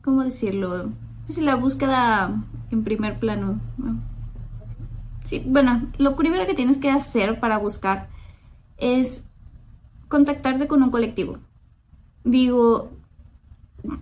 ¿cómo 0.00 0.24
decirlo? 0.24 0.88
Pues 1.26 1.36
la 1.36 1.54
búsqueda 1.54 2.42
en 2.70 2.82
primer 2.82 3.18
plano. 3.18 3.60
Sí, 5.24 5.42
bueno, 5.46 5.86
lo 5.98 6.16
primero 6.16 6.46
que 6.46 6.54
tienes 6.54 6.78
que 6.78 6.88
hacer 6.88 7.38
para 7.38 7.58
buscar 7.58 8.08
es 8.78 9.26
contactarte 10.08 10.66
con 10.66 10.82
un 10.82 10.90
colectivo. 10.90 11.40
Digo, 12.24 12.90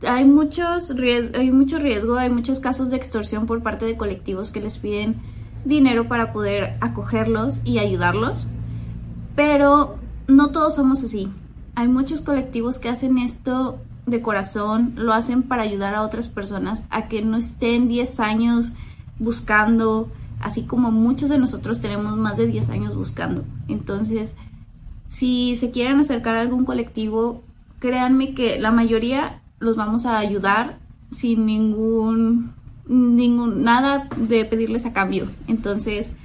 hay 0.06 0.26
muchos 0.26 0.94
hay 1.36 1.50
mucho 1.50 1.80
riesgo, 1.80 2.14
hay 2.14 2.30
muchos 2.30 2.60
casos 2.60 2.90
de 2.90 2.98
extorsión 2.98 3.46
por 3.46 3.64
parte 3.64 3.84
de 3.84 3.96
colectivos 3.96 4.52
que 4.52 4.60
les 4.60 4.78
piden 4.78 5.33
dinero 5.64 6.08
para 6.08 6.32
poder 6.32 6.76
acogerlos 6.80 7.60
y 7.64 7.78
ayudarlos, 7.78 8.46
pero 9.34 9.98
no 10.28 10.50
todos 10.50 10.76
somos 10.76 11.02
así. 11.04 11.30
Hay 11.74 11.88
muchos 11.88 12.20
colectivos 12.20 12.78
que 12.78 12.88
hacen 12.88 13.18
esto 13.18 13.78
de 14.06 14.22
corazón, 14.22 14.92
lo 14.96 15.12
hacen 15.12 15.42
para 15.42 15.62
ayudar 15.62 15.94
a 15.94 16.02
otras 16.02 16.28
personas 16.28 16.86
a 16.90 17.08
que 17.08 17.22
no 17.22 17.36
estén 17.36 17.88
10 17.88 18.20
años 18.20 18.72
buscando, 19.18 20.10
así 20.40 20.64
como 20.64 20.90
muchos 20.90 21.28
de 21.28 21.38
nosotros 21.38 21.80
tenemos 21.80 22.16
más 22.16 22.36
de 22.36 22.46
10 22.46 22.70
años 22.70 22.94
buscando. 22.94 23.44
Entonces, 23.68 24.36
si 25.08 25.56
se 25.56 25.70
quieren 25.70 26.00
acercar 26.00 26.36
a 26.36 26.42
algún 26.42 26.64
colectivo, 26.64 27.42
créanme 27.78 28.34
que 28.34 28.58
la 28.58 28.70
mayoría 28.70 29.40
los 29.58 29.76
vamos 29.76 30.06
a 30.06 30.18
ayudar 30.18 30.78
sin 31.10 31.46
ningún, 31.46 32.52
ningún 32.86 33.62
nada 33.62 34.08
de 34.16 34.44
pedirles 34.44 34.86
a 34.86 34.92
cambio. 34.92 35.28
Entonces, 35.48 36.16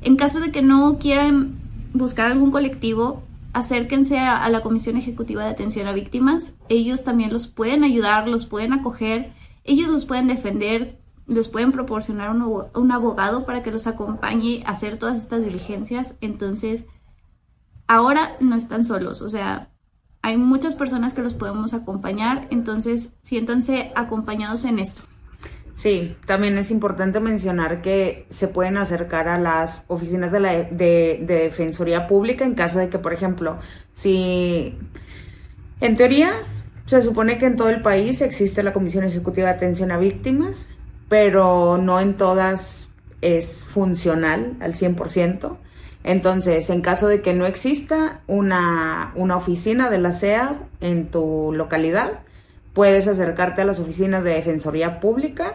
en 0.00 0.16
caso 0.16 0.40
de 0.40 0.50
que 0.50 0.62
no 0.62 0.98
quieran 0.98 1.60
buscar 1.94 2.30
algún 2.30 2.50
colectivo, 2.50 3.22
acérquense 3.52 4.18
a, 4.18 4.48
la 4.48 4.62
Comisión 4.62 4.96
Ejecutiva 4.96 5.44
de 5.44 5.50
Atención 5.50 5.86
a 5.86 5.92
Víctimas. 5.92 6.54
Ellos 6.68 7.04
también 7.04 7.32
los 7.32 7.46
pueden 7.46 7.84
ayudar, 7.84 8.28
los 8.28 8.46
pueden 8.46 8.72
acoger, 8.72 9.32
ellos 9.64 9.88
los 9.88 10.04
pueden 10.04 10.26
defender, 10.26 10.98
les 11.26 11.48
pueden 11.48 11.72
proporcionar 11.72 12.30
un, 12.30 12.64
un 12.74 12.92
abogado 12.92 13.44
para 13.44 13.62
que 13.62 13.70
los 13.70 13.86
acompañe 13.86 14.62
a 14.66 14.70
hacer 14.70 14.98
todas 14.98 15.18
estas 15.18 15.44
diligencias. 15.44 16.16
Entonces, 16.20 16.86
ahora 17.86 18.36
no 18.40 18.56
están 18.56 18.84
solos, 18.84 19.22
o 19.22 19.28
sea, 19.28 19.68
hay 20.22 20.36
muchas 20.36 20.74
personas 20.74 21.14
que 21.14 21.22
los 21.22 21.34
podemos 21.34 21.74
acompañar, 21.74 22.46
entonces 22.50 23.16
siéntanse 23.22 23.92
acompañados 23.96 24.64
en 24.64 24.78
esto. 24.78 25.02
Sí, 25.74 26.16
también 26.26 26.58
es 26.58 26.70
importante 26.70 27.18
mencionar 27.18 27.80
que 27.80 28.26
se 28.28 28.46
pueden 28.48 28.76
acercar 28.76 29.28
a 29.28 29.38
las 29.38 29.84
oficinas 29.88 30.30
de, 30.30 30.40
la, 30.40 30.52
de, 30.64 31.22
Defensoría 31.26 32.06
Pública 32.06 32.44
en 32.44 32.54
caso 32.54 32.78
de 32.78 32.88
que, 32.88 32.98
por 32.98 33.12
ejemplo, 33.12 33.58
si 33.92 34.78
en 35.80 35.96
teoría 35.96 36.32
se 36.86 37.00
supone 37.00 37.38
que 37.38 37.46
en 37.46 37.56
todo 37.56 37.70
el 37.70 37.80
país 37.80 38.20
existe 38.20 38.62
la 38.62 38.72
Comisión 38.72 39.04
Ejecutiva 39.04 39.48
de 39.48 39.54
Atención 39.54 39.92
a 39.92 39.98
Víctimas, 39.98 40.68
pero 41.08 41.78
no 41.78 42.00
en 42.00 42.16
todas 42.16 42.90
es 43.22 43.64
funcional 43.64 44.56
al 44.60 44.74
100%. 44.74 45.56
Entonces, 46.04 46.68
en 46.68 46.80
caso 46.80 47.06
de 47.06 47.22
que 47.22 47.32
no 47.32 47.46
exista 47.46 48.20
una, 48.26 49.12
oficina 49.36 49.88
de 49.88 49.98
la 49.98 50.12
CEA 50.12 50.56
en 50.80 51.06
tu 51.10 51.52
localidad, 51.54 52.20
puedes 52.74 53.06
acercarte 53.06 53.62
a 53.62 53.64
las 53.64 53.78
oficinas 53.78 54.24
de 54.24 54.34
Defensoría 54.34 55.00
Pública 55.00 55.54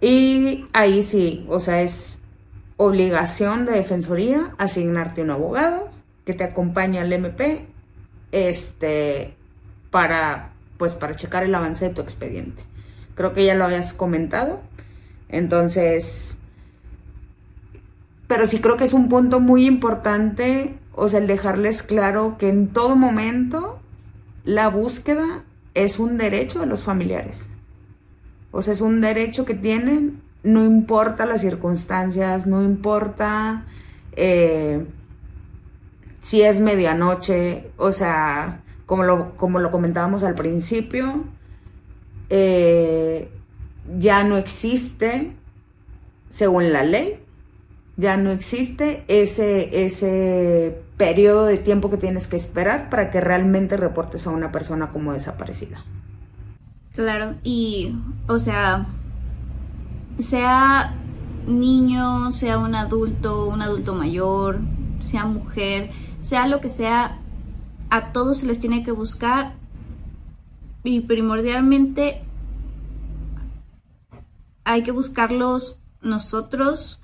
y 0.00 0.66
ahí 0.72 1.02
sí, 1.02 1.46
o 1.48 1.60
sea, 1.60 1.82
es 1.82 2.20
obligación 2.76 3.66
de 3.66 3.72
Defensoría 3.72 4.54
asignarte 4.58 5.22
un 5.22 5.30
abogado 5.30 5.90
que 6.24 6.34
te 6.34 6.44
acompañe 6.44 6.98
al 6.98 7.12
MP 7.12 7.64
este, 8.32 9.34
para, 9.90 10.50
pues, 10.76 10.94
para 10.94 11.14
checar 11.14 11.44
el 11.44 11.54
avance 11.54 11.88
de 11.88 11.94
tu 11.94 12.02
expediente. 12.02 12.64
Creo 13.14 13.32
que 13.32 13.44
ya 13.44 13.54
lo 13.54 13.64
habías 13.64 13.92
comentado. 13.92 14.60
Entonces, 15.28 16.36
pero 18.26 18.46
sí 18.46 18.60
creo 18.60 18.76
que 18.76 18.84
es 18.84 18.92
un 18.92 19.08
punto 19.08 19.40
muy 19.40 19.66
importante, 19.66 20.76
o 20.94 21.08
sea, 21.08 21.20
el 21.20 21.26
dejarles 21.26 21.82
claro 21.82 22.36
que 22.38 22.48
en 22.48 22.68
todo 22.68 22.96
momento 22.96 23.78
la 24.44 24.68
búsqueda 24.68 25.42
es 25.74 25.98
un 25.98 26.16
derecho 26.16 26.60
de 26.60 26.66
los 26.66 26.84
familiares. 26.84 27.46
O 28.50 28.62
sea, 28.62 28.72
es 28.72 28.80
un 28.80 29.00
derecho 29.00 29.44
que 29.44 29.54
tienen, 29.54 30.22
no 30.42 30.64
importa 30.64 31.26
las 31.26 31.40
circunstancias, 31.40 32.46
no 32.46 32.62
importa 32.62 33.64
eh, 34.12 34.86
si 36.20 36.42
es 36.42 36.60
medianoche, 36.60 37.70
o 37.76 37.92
sea, 37.92 38.62
como 38.86 39.02
lo, 39.02 39.36
como 39.36 39.58
lo 39.58 39.70
comentábamos 39.70 40.22
al 40.22 40.34
principio, 40.34 41.24
eh, 42.30 43.28
ya 43.98 44.24
no 44.24 44.36
existe, 44.36 45.32
según 46.30 46.72
la 46.72 46.84
ley, 46.84 47.23
ya 47.96 48.16
no 48.16 48.30
existe 48.30 49.04
ese, 49.08 49.84
ese 49.84 50.82
periodo 50.96 51.44
de 51.44 51.58
tiempo 51.58 51.90
que 51.90 51.96
tienes 51.96 52.26
que 52.26 52.36
esperar 52.36 52.90
para 52.90 53.10
que 53.10 53.20
realmente 53.20 53.76
reportes 53.76 54.26
a 54.26 54.30
una 54.30 54.52
persona 54.52 54.90
como 54.90 55.12
desaparecida. 55.12 55.84
Claro, 56.92 57.34
y 57.42 57.96
o 58.28 58.38
sea, 58.38 58.86
sea 60.18 60.94
niño, 61.46 62.32
sea 62.32 62.58
un 62.58 62.74
adulto, 62.74 63.46
un 63.46 63.62
adulto 63.62 63.94
mayor, 63.94 64.60
sea 65.00 65.26
mujer, 65.26 65.90
sea 66.22 66.46
lo 66.46 66.60
que 66.60 66.68
sea, 66.68 67.18
a 67.90 68.12
todos 68.12 68.38
se 68.38 68.46
les 68.46 68.60
tiene 68.60 68.82
que 68.82 68.92
buscar 68.92 69.54
y 70.82 71.00
primordialmente 71.00 72.22
hay 74.64 74.82
que 74.82 74.92
buscarlos 74.92 75.80
nosotros 76.00 77.00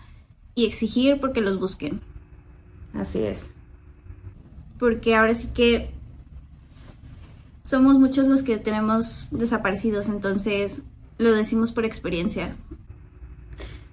y 0.60 0.66
exigir 0.66 1.18
porque 1.20 1.40
los 1.40 1.58
busquen. 1.58 2.02
Así 2.92 3.22
es. 3.22 3.54
Porque 4.78 5.16
ahora 5.16 5.32
sí 5.32 5.48
que 5.54 5.90
somos 7.62 7.94
muchos 7.98 8.26
los 8.26 8.42
que 8.42 8.58
tenemos 8.58 9.28
desaparecidos, 9.30 10.10
entonces 10.10 10.84
lo 11.16 11.32
decimos 11.32 11.72
por 11.72 11.86
experiencia. 11.86 12.56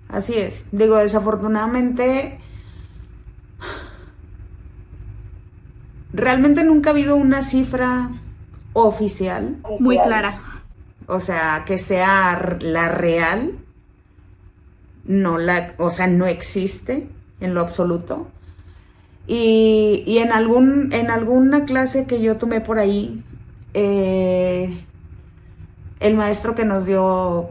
Así 0.10 0.34
es. 0.34 0.66
Digo, 0.74 0.98
desafortunadamente, 0.98 2.38
realmente 6.12 6.66
nunca 6.66 6.90
ha 6.90 6.94
habido 6.94 7.16
una 7.16 7.44
cifra 7.44 8.10
oficial. 8.74 9.56
Muy 9.80 9.98
clara. 10.00 10.42
O 11.08 11.22
sea, 11.22 11.64
que 11.66 11.78
sea 11.78 12.58
la 12.60 12.90
real 12.90 13.58
no 15.08 15.38
la, 15.38 15.74
o 15.78 15.90
sea, 15.90 16.08
no 16.08 16.26
existe 16.26 17.08
en 17.40 17.54
lo 17.54 17.62
absoluto. 17.62 18.28
Y, 19.26 20.04
y 20.06 20.20
en, 20.20 20.32
algún, 20.32 20.94
en 20.94 21.10
alguna 21.10 21.66
clase 21.66 22.06
que 22.06 22.22
yo 22.22 22.38
tomé 22.38 22.62
por 22.62 22.80
ahí, 22.80 23.24
eh, 23.74 24.84
el 26.00 26.16
maestro 26.16 26.56
que 26.56 26.66
nos 26.66 26.86
dio, 26.86 27.50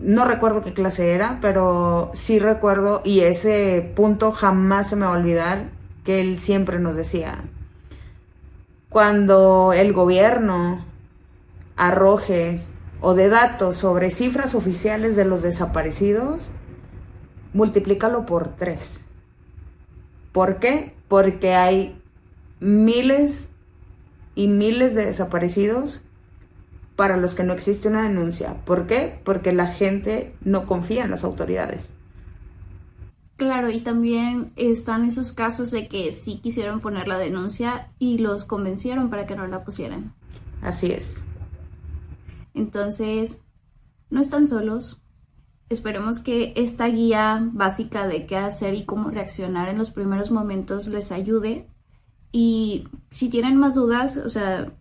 no 0.00 0.24
recuerdo 0.24 0.62
qué 0.62 0.72
clase 0.72 1.12
era, 1.12 1.38
pero 1.40 2.10
sí 2.14 2.38
recuerdo, 2.38 3.00
y 3.04 3.20
ese 3.20 3.92
punto 3.94 4.32
jamás 4.32 4.90
se 4.90 4.96
me 4.96 5.06
va 5.06 5.14
a 5.14 5.18
olvidar, 5.18 5.68
que 6.04 6.20
él 6.20 6.38
siempre 6.38 6.78
nos 6.78 6.96
decía, 6.96 7.44
cuando 8.90 9.72
el 9.72 9.92
gobierno 9.92 10.84
arroje 11.76 12.62
o 13.00 13.14
de 13.14 13.28
datos 13.28 13.76
sobre 13.76 14.10
cifras 14.10 14.54
oficiales 14.54 15.16
de 15.16 15.24
los 15.24 15.42
desaparecidos, 15.42 16.50
multiplícalo 17.54 18.26
por 18.26 18.48
tres. 18.56 19.04
¿Por 20.32 20.58
qué? 20.58 20.94
Porque 21.08 21.54
hay 21.54 21.96
miles 22.60 23.48
y 24.34 24.48
miles 24.48 24.94
de 24.94 25.06
desaparecidos 25.06 26.02
para 26.96 27.16
los 27.16 27.34
que 27.34 27.44
no 27.44 27.52
existe 27.52 27.88
una 27.88 28.02
denuncia. 28.02 28.56
¿Por 28.64 28.86
qué? 28.86 29.20
Porque 29.24 29.52
la 29.52 29.68
gente 29.68 30.34
no 30.42 30.66
confía 30.66 31.04
en 31.04 31.10
las 31.10 31.24
autoridades. 31.24 31.90
Claro, 33.36 33.70
y 33.70 33.80
también 33.80 34.52
están 34.54 35.04
esos 35.04 35.32
casos 35.32 35.70
de 35.72 35.88
que 35.88 36.12
sí 36.12 36.38
quisieron 36.40 36.80
poner 36.80 37.08
la 37.08 37.18
denuncia 37.18 37.90
y 37.98 38.18
los 38.18 38.44
convencieron 38.44 39.10
para 39.10 39.26
que 39.26 39.34
no 39.34 39.46
la 39.46 39.64
pusieran. 39.64 40.14
Así 40.62 40.92
es. 40.92 41.16
Entonces, 42.54 43.42
no 44.08 44.20
están 44.20 44.46
solos, 44.46 45.03
Esperemos 45.74 46.20
que 46.20 46.52
esta 46.54 46.86
guía 46.86 47.48
básica 47.52 48.06
de 48.06 48.26
qué 48.26 48.36
hacer 48.36 48.74
y 48.74 48.84
cómo 48.84 49.10
reaccionar 49.10 49.68
en 49.68 49.76
los 49.76 49.90
primeros 49.90 50.30
momentos 50.30 50.86
les 50.86 51.10
ayude. 51.10 51.68
Y 52.30 52.86
si 53.10 53.28
tienen 53.28 53.56
más 53.56 53.74
dudas, 53.74 54.16
o 54.16 54.28
sea, 54.28 54.72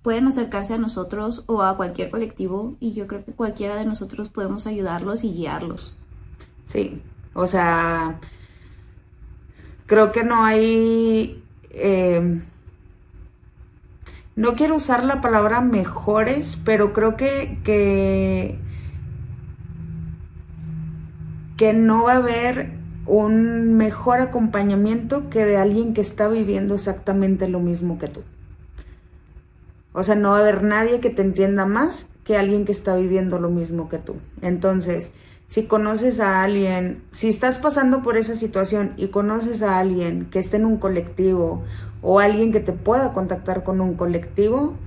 pueden 0.00 0.26
acercarse 0.28 0.72
a 0.72 0.78
nosotros 0.78 1.44
o 1.46 1.62
a 1.62 1.76
cualquier 1.76 2.10
colectivo 2.10 2.78
y 2.80 2.92
yo 2.92 3.06
creo 3.06 3.22
que 3.22 3.32
cualquiera 3.32 3.76
de 3.76 3.84
nosotros 3.84 4.30
podemos 4.30 4.66
ayudarlos 4.66 5.24
y 5.24 5.32
guiarlos. 5.32 5.98
Sí, 6.64 7.02
o 7.34 7.46
sea, 7.46 8.18
creo 9.84 10.10
que 10.10 10.24
no 10.24 10.42
hay... 10.42 11.44
Eh, 11.70 12.40
no 14.36 14.54
quiero 14.54 14.76
usar 14.76 15.04
la 15.04 15.20
palabra 15.20 15.60
mejores, 15.60 16.58
pero 16.64 16.94
creo 16.94 17.14
que, 17.14 17.58
que, 17.62 18.58
que 21.60 21.74
no 21.74 22.04
va 22.04 22.14
a 22.14 22.16
haber 22.16 22.70
un 23.04 23.74
mejor 23.76 24.20
acompañamiento 24.20 25.28
que 25.28 25.44
de 25.44 25.58
alguien 25.58 25.92
que 25.92 26.00
está 26.00 26.26
viviendo 26.26 26.74
exactamente 26.74 27.48
lo 27.48 27.60
mismo 27.60 27.98
que 27.98 28.08
tú. 28.08 28.22
O 29.92 30.02
sea, 30.02 30.14
no 30.14 30.30
va 30.30 30.38
a 30.38 30.40
haber 30.40 30.62
nadie 30.62 31.00
que 31.00 31.10
te 31.10 31.20
entienda 31.20 31.66
más 31.66 32.08
que 32.24 32.38
alguien 32.38 32.64
que 32.64 32.72
está 32.72 32.96
viviendo 32.96 33.38
lo 33.38 33.50
mismo 33.50 33.90
que 33.90 33.98
tú. 33.98 34.14
Entonces, 34.40 35.12
si 35.48 35.66
conoces 35.66 36.18
a 36.18 36.42
alguien, 36.42 37.02
si 37.10 37.28
estás 37.28 37.58
pasando 37.58 38.02
por 38.02 38.16
esa 38.16 38.36
situación 38.36 38.94
y 38.96 39.08
conoces 39.08 39.62
a 39.62 39.78
alguien 39.78 40.30
que 40.30 40.38
esté 40.38 40.56
en 40.56 40.64
un 40.64 40.78
colectivo 40.78 41.62
o 42.00 42.20
alguien 42.20 42.52
que 42.52 42.60
te 42.60 42.72
pueda 42.72 43.12
contactar 43.12 43.64
con 43.64 43.82
un 43.82 43.96
colectivo, 43.96 44.78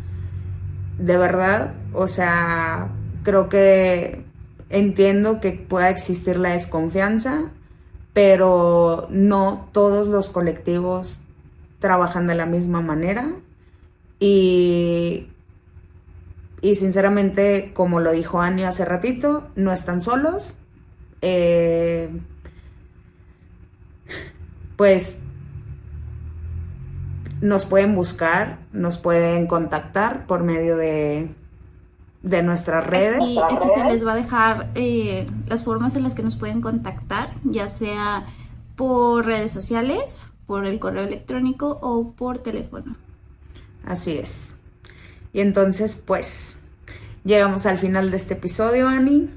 de 0.98 1.18
verdad, 1.18 1.76
o 1.94 2.08
sea, 2.08 2.90
creo 3.22 3.48
que 3.48 4.33
entiendo 4.74 5.40
que 5.40 5.52
pueda 5.52 5.90
existir 5.92 6.36
la 6.38 6.54
desconfianza, 6.54 7.52
pero 8.12 9.08
no 9.12 9.70
todos 9.72 10.08
los 10.08 10.30
colectivos 10.32 11.20
trabajan 11.78 12.26
de 12.26 12.34
la 12.34 12.48
misma 12.48 12.82
manera 12.82 13.30
y, 14.20 15.28
y 16.62 16.76
sinceramente, 16.76 17.72
como 17.74 18.00
lo 18.00 18.12
dijo 18.12 18.42
Annie 18.42 18.66
hace 18.66 18.84
ratito, 18.84 19.48
no 19.56 19.72
están 19.72 20.02
solos. 20.02 20.56
Eh, 21.22 22.10
pues 24.76 25.20
nos 27.42 27.66
pueden 27.66 27.94
buscar, 27.94 28.58
nos 28.72 28.98
pueden 28.98 29.46
contactar 29.46 30.26
por 30.26 30.44
medio 30.44 30.78
de, 30.78 31.30
de 32.24 32.42
nuestras 32.42 32.88
redes. 32.88 33.22
Y 33.28 33.38
aquí 33.38 33.70
se 33.76 33.84
les 33.84 34.06
va 34.06 34.14
a 34.14 34.16
dejar 34.16 34.72
eh, 34.74 35.28
las 35.48 35.64
formas 35.64 35.96
en 35.96 36.04
las 36.04 36.16
que 36.16 36.24
nos 36.24 36.36
pueden 36.36 36.62
contactar, 36.62 37.34
ya 37.44 37.70
sea 37.70 38.26
por 38.76 39.26
redes 39.26 39.52
sociales, 39.52 40.32
por 40.48 40.66
el 40.66 40.80
correo 40.80 41.04
electrónico 41.04 41.78
o 41.82 42.12
por 42.14 42.40
teléfono. 42.40 42.96
Así 43.86 44.18
es. 44.18 44.54
Y 45.34 45.42
entonces, 45.42 45.96
pues, 45.96 46.56
llegamos 47.24 47.66
al 47.66 47.78
final 47.78 48.10
de 48.10 48.18
este 48.18 48.34
episodio, 48.34 48.88
Ani. 48.88 49.30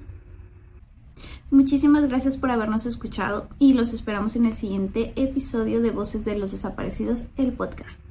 Muchísimas 1.50 2.08
gracias 2.08 2.36
por 2.36 2.50
habernos 2.50 2.86
escuchado 2.86 3.48
y 3.58 3.74
los 3.74 3.92
esperamos 3.92 4.36
en 4.36 4.46
el 4.46 4.54
siguiente 4.54 5.12
episodio 5.16 5.80
de 5.80 5.90
Voces 5.90 6.24
de 6.24 6.36
los 6.36 6.50
Desaparecidos, 6.50 7.26
el 7.36 7.52
podcast. 7.52 8.05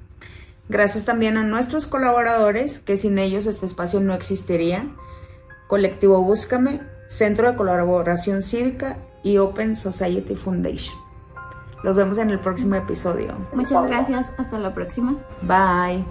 Gracias 0.67 1.05
también 1.05 1.37
a 1.37 1.43
nuestros 1.43 1.85
colaboradores, 1.87 2.79
que 2.79 2.97
sin 2.97 3.19
ellos 3.19 3.45
este 3.45 3.65
espacio 3.65 3.99
no 3.99 4.13
existiría. 4.13 4.87
Colectivo 5.67 6.21
Búscame, 6.21 6.81
Centro 7.07 7.51
de 7.51 7.55
Colaboración 7.55 8.41
Cívica 8.43 8.97
y 9.23 9.37
Open 9.37 9.75
Society 9.75 10.35
Foundation. 10.35 10.95
Los 11.83 11.95
vemos 11.95 12.17
en 12.17 12.31
el 12.31 12.39
próximo 12.39 12.75
episodio. 12.75 13.35
Muchas 13.53 13.85
gracias, 13.85 14.31
hasta 14.37 14.57
la 14.57 14.73
próxima. 14.73 15.15
Bye. 15.43 16.03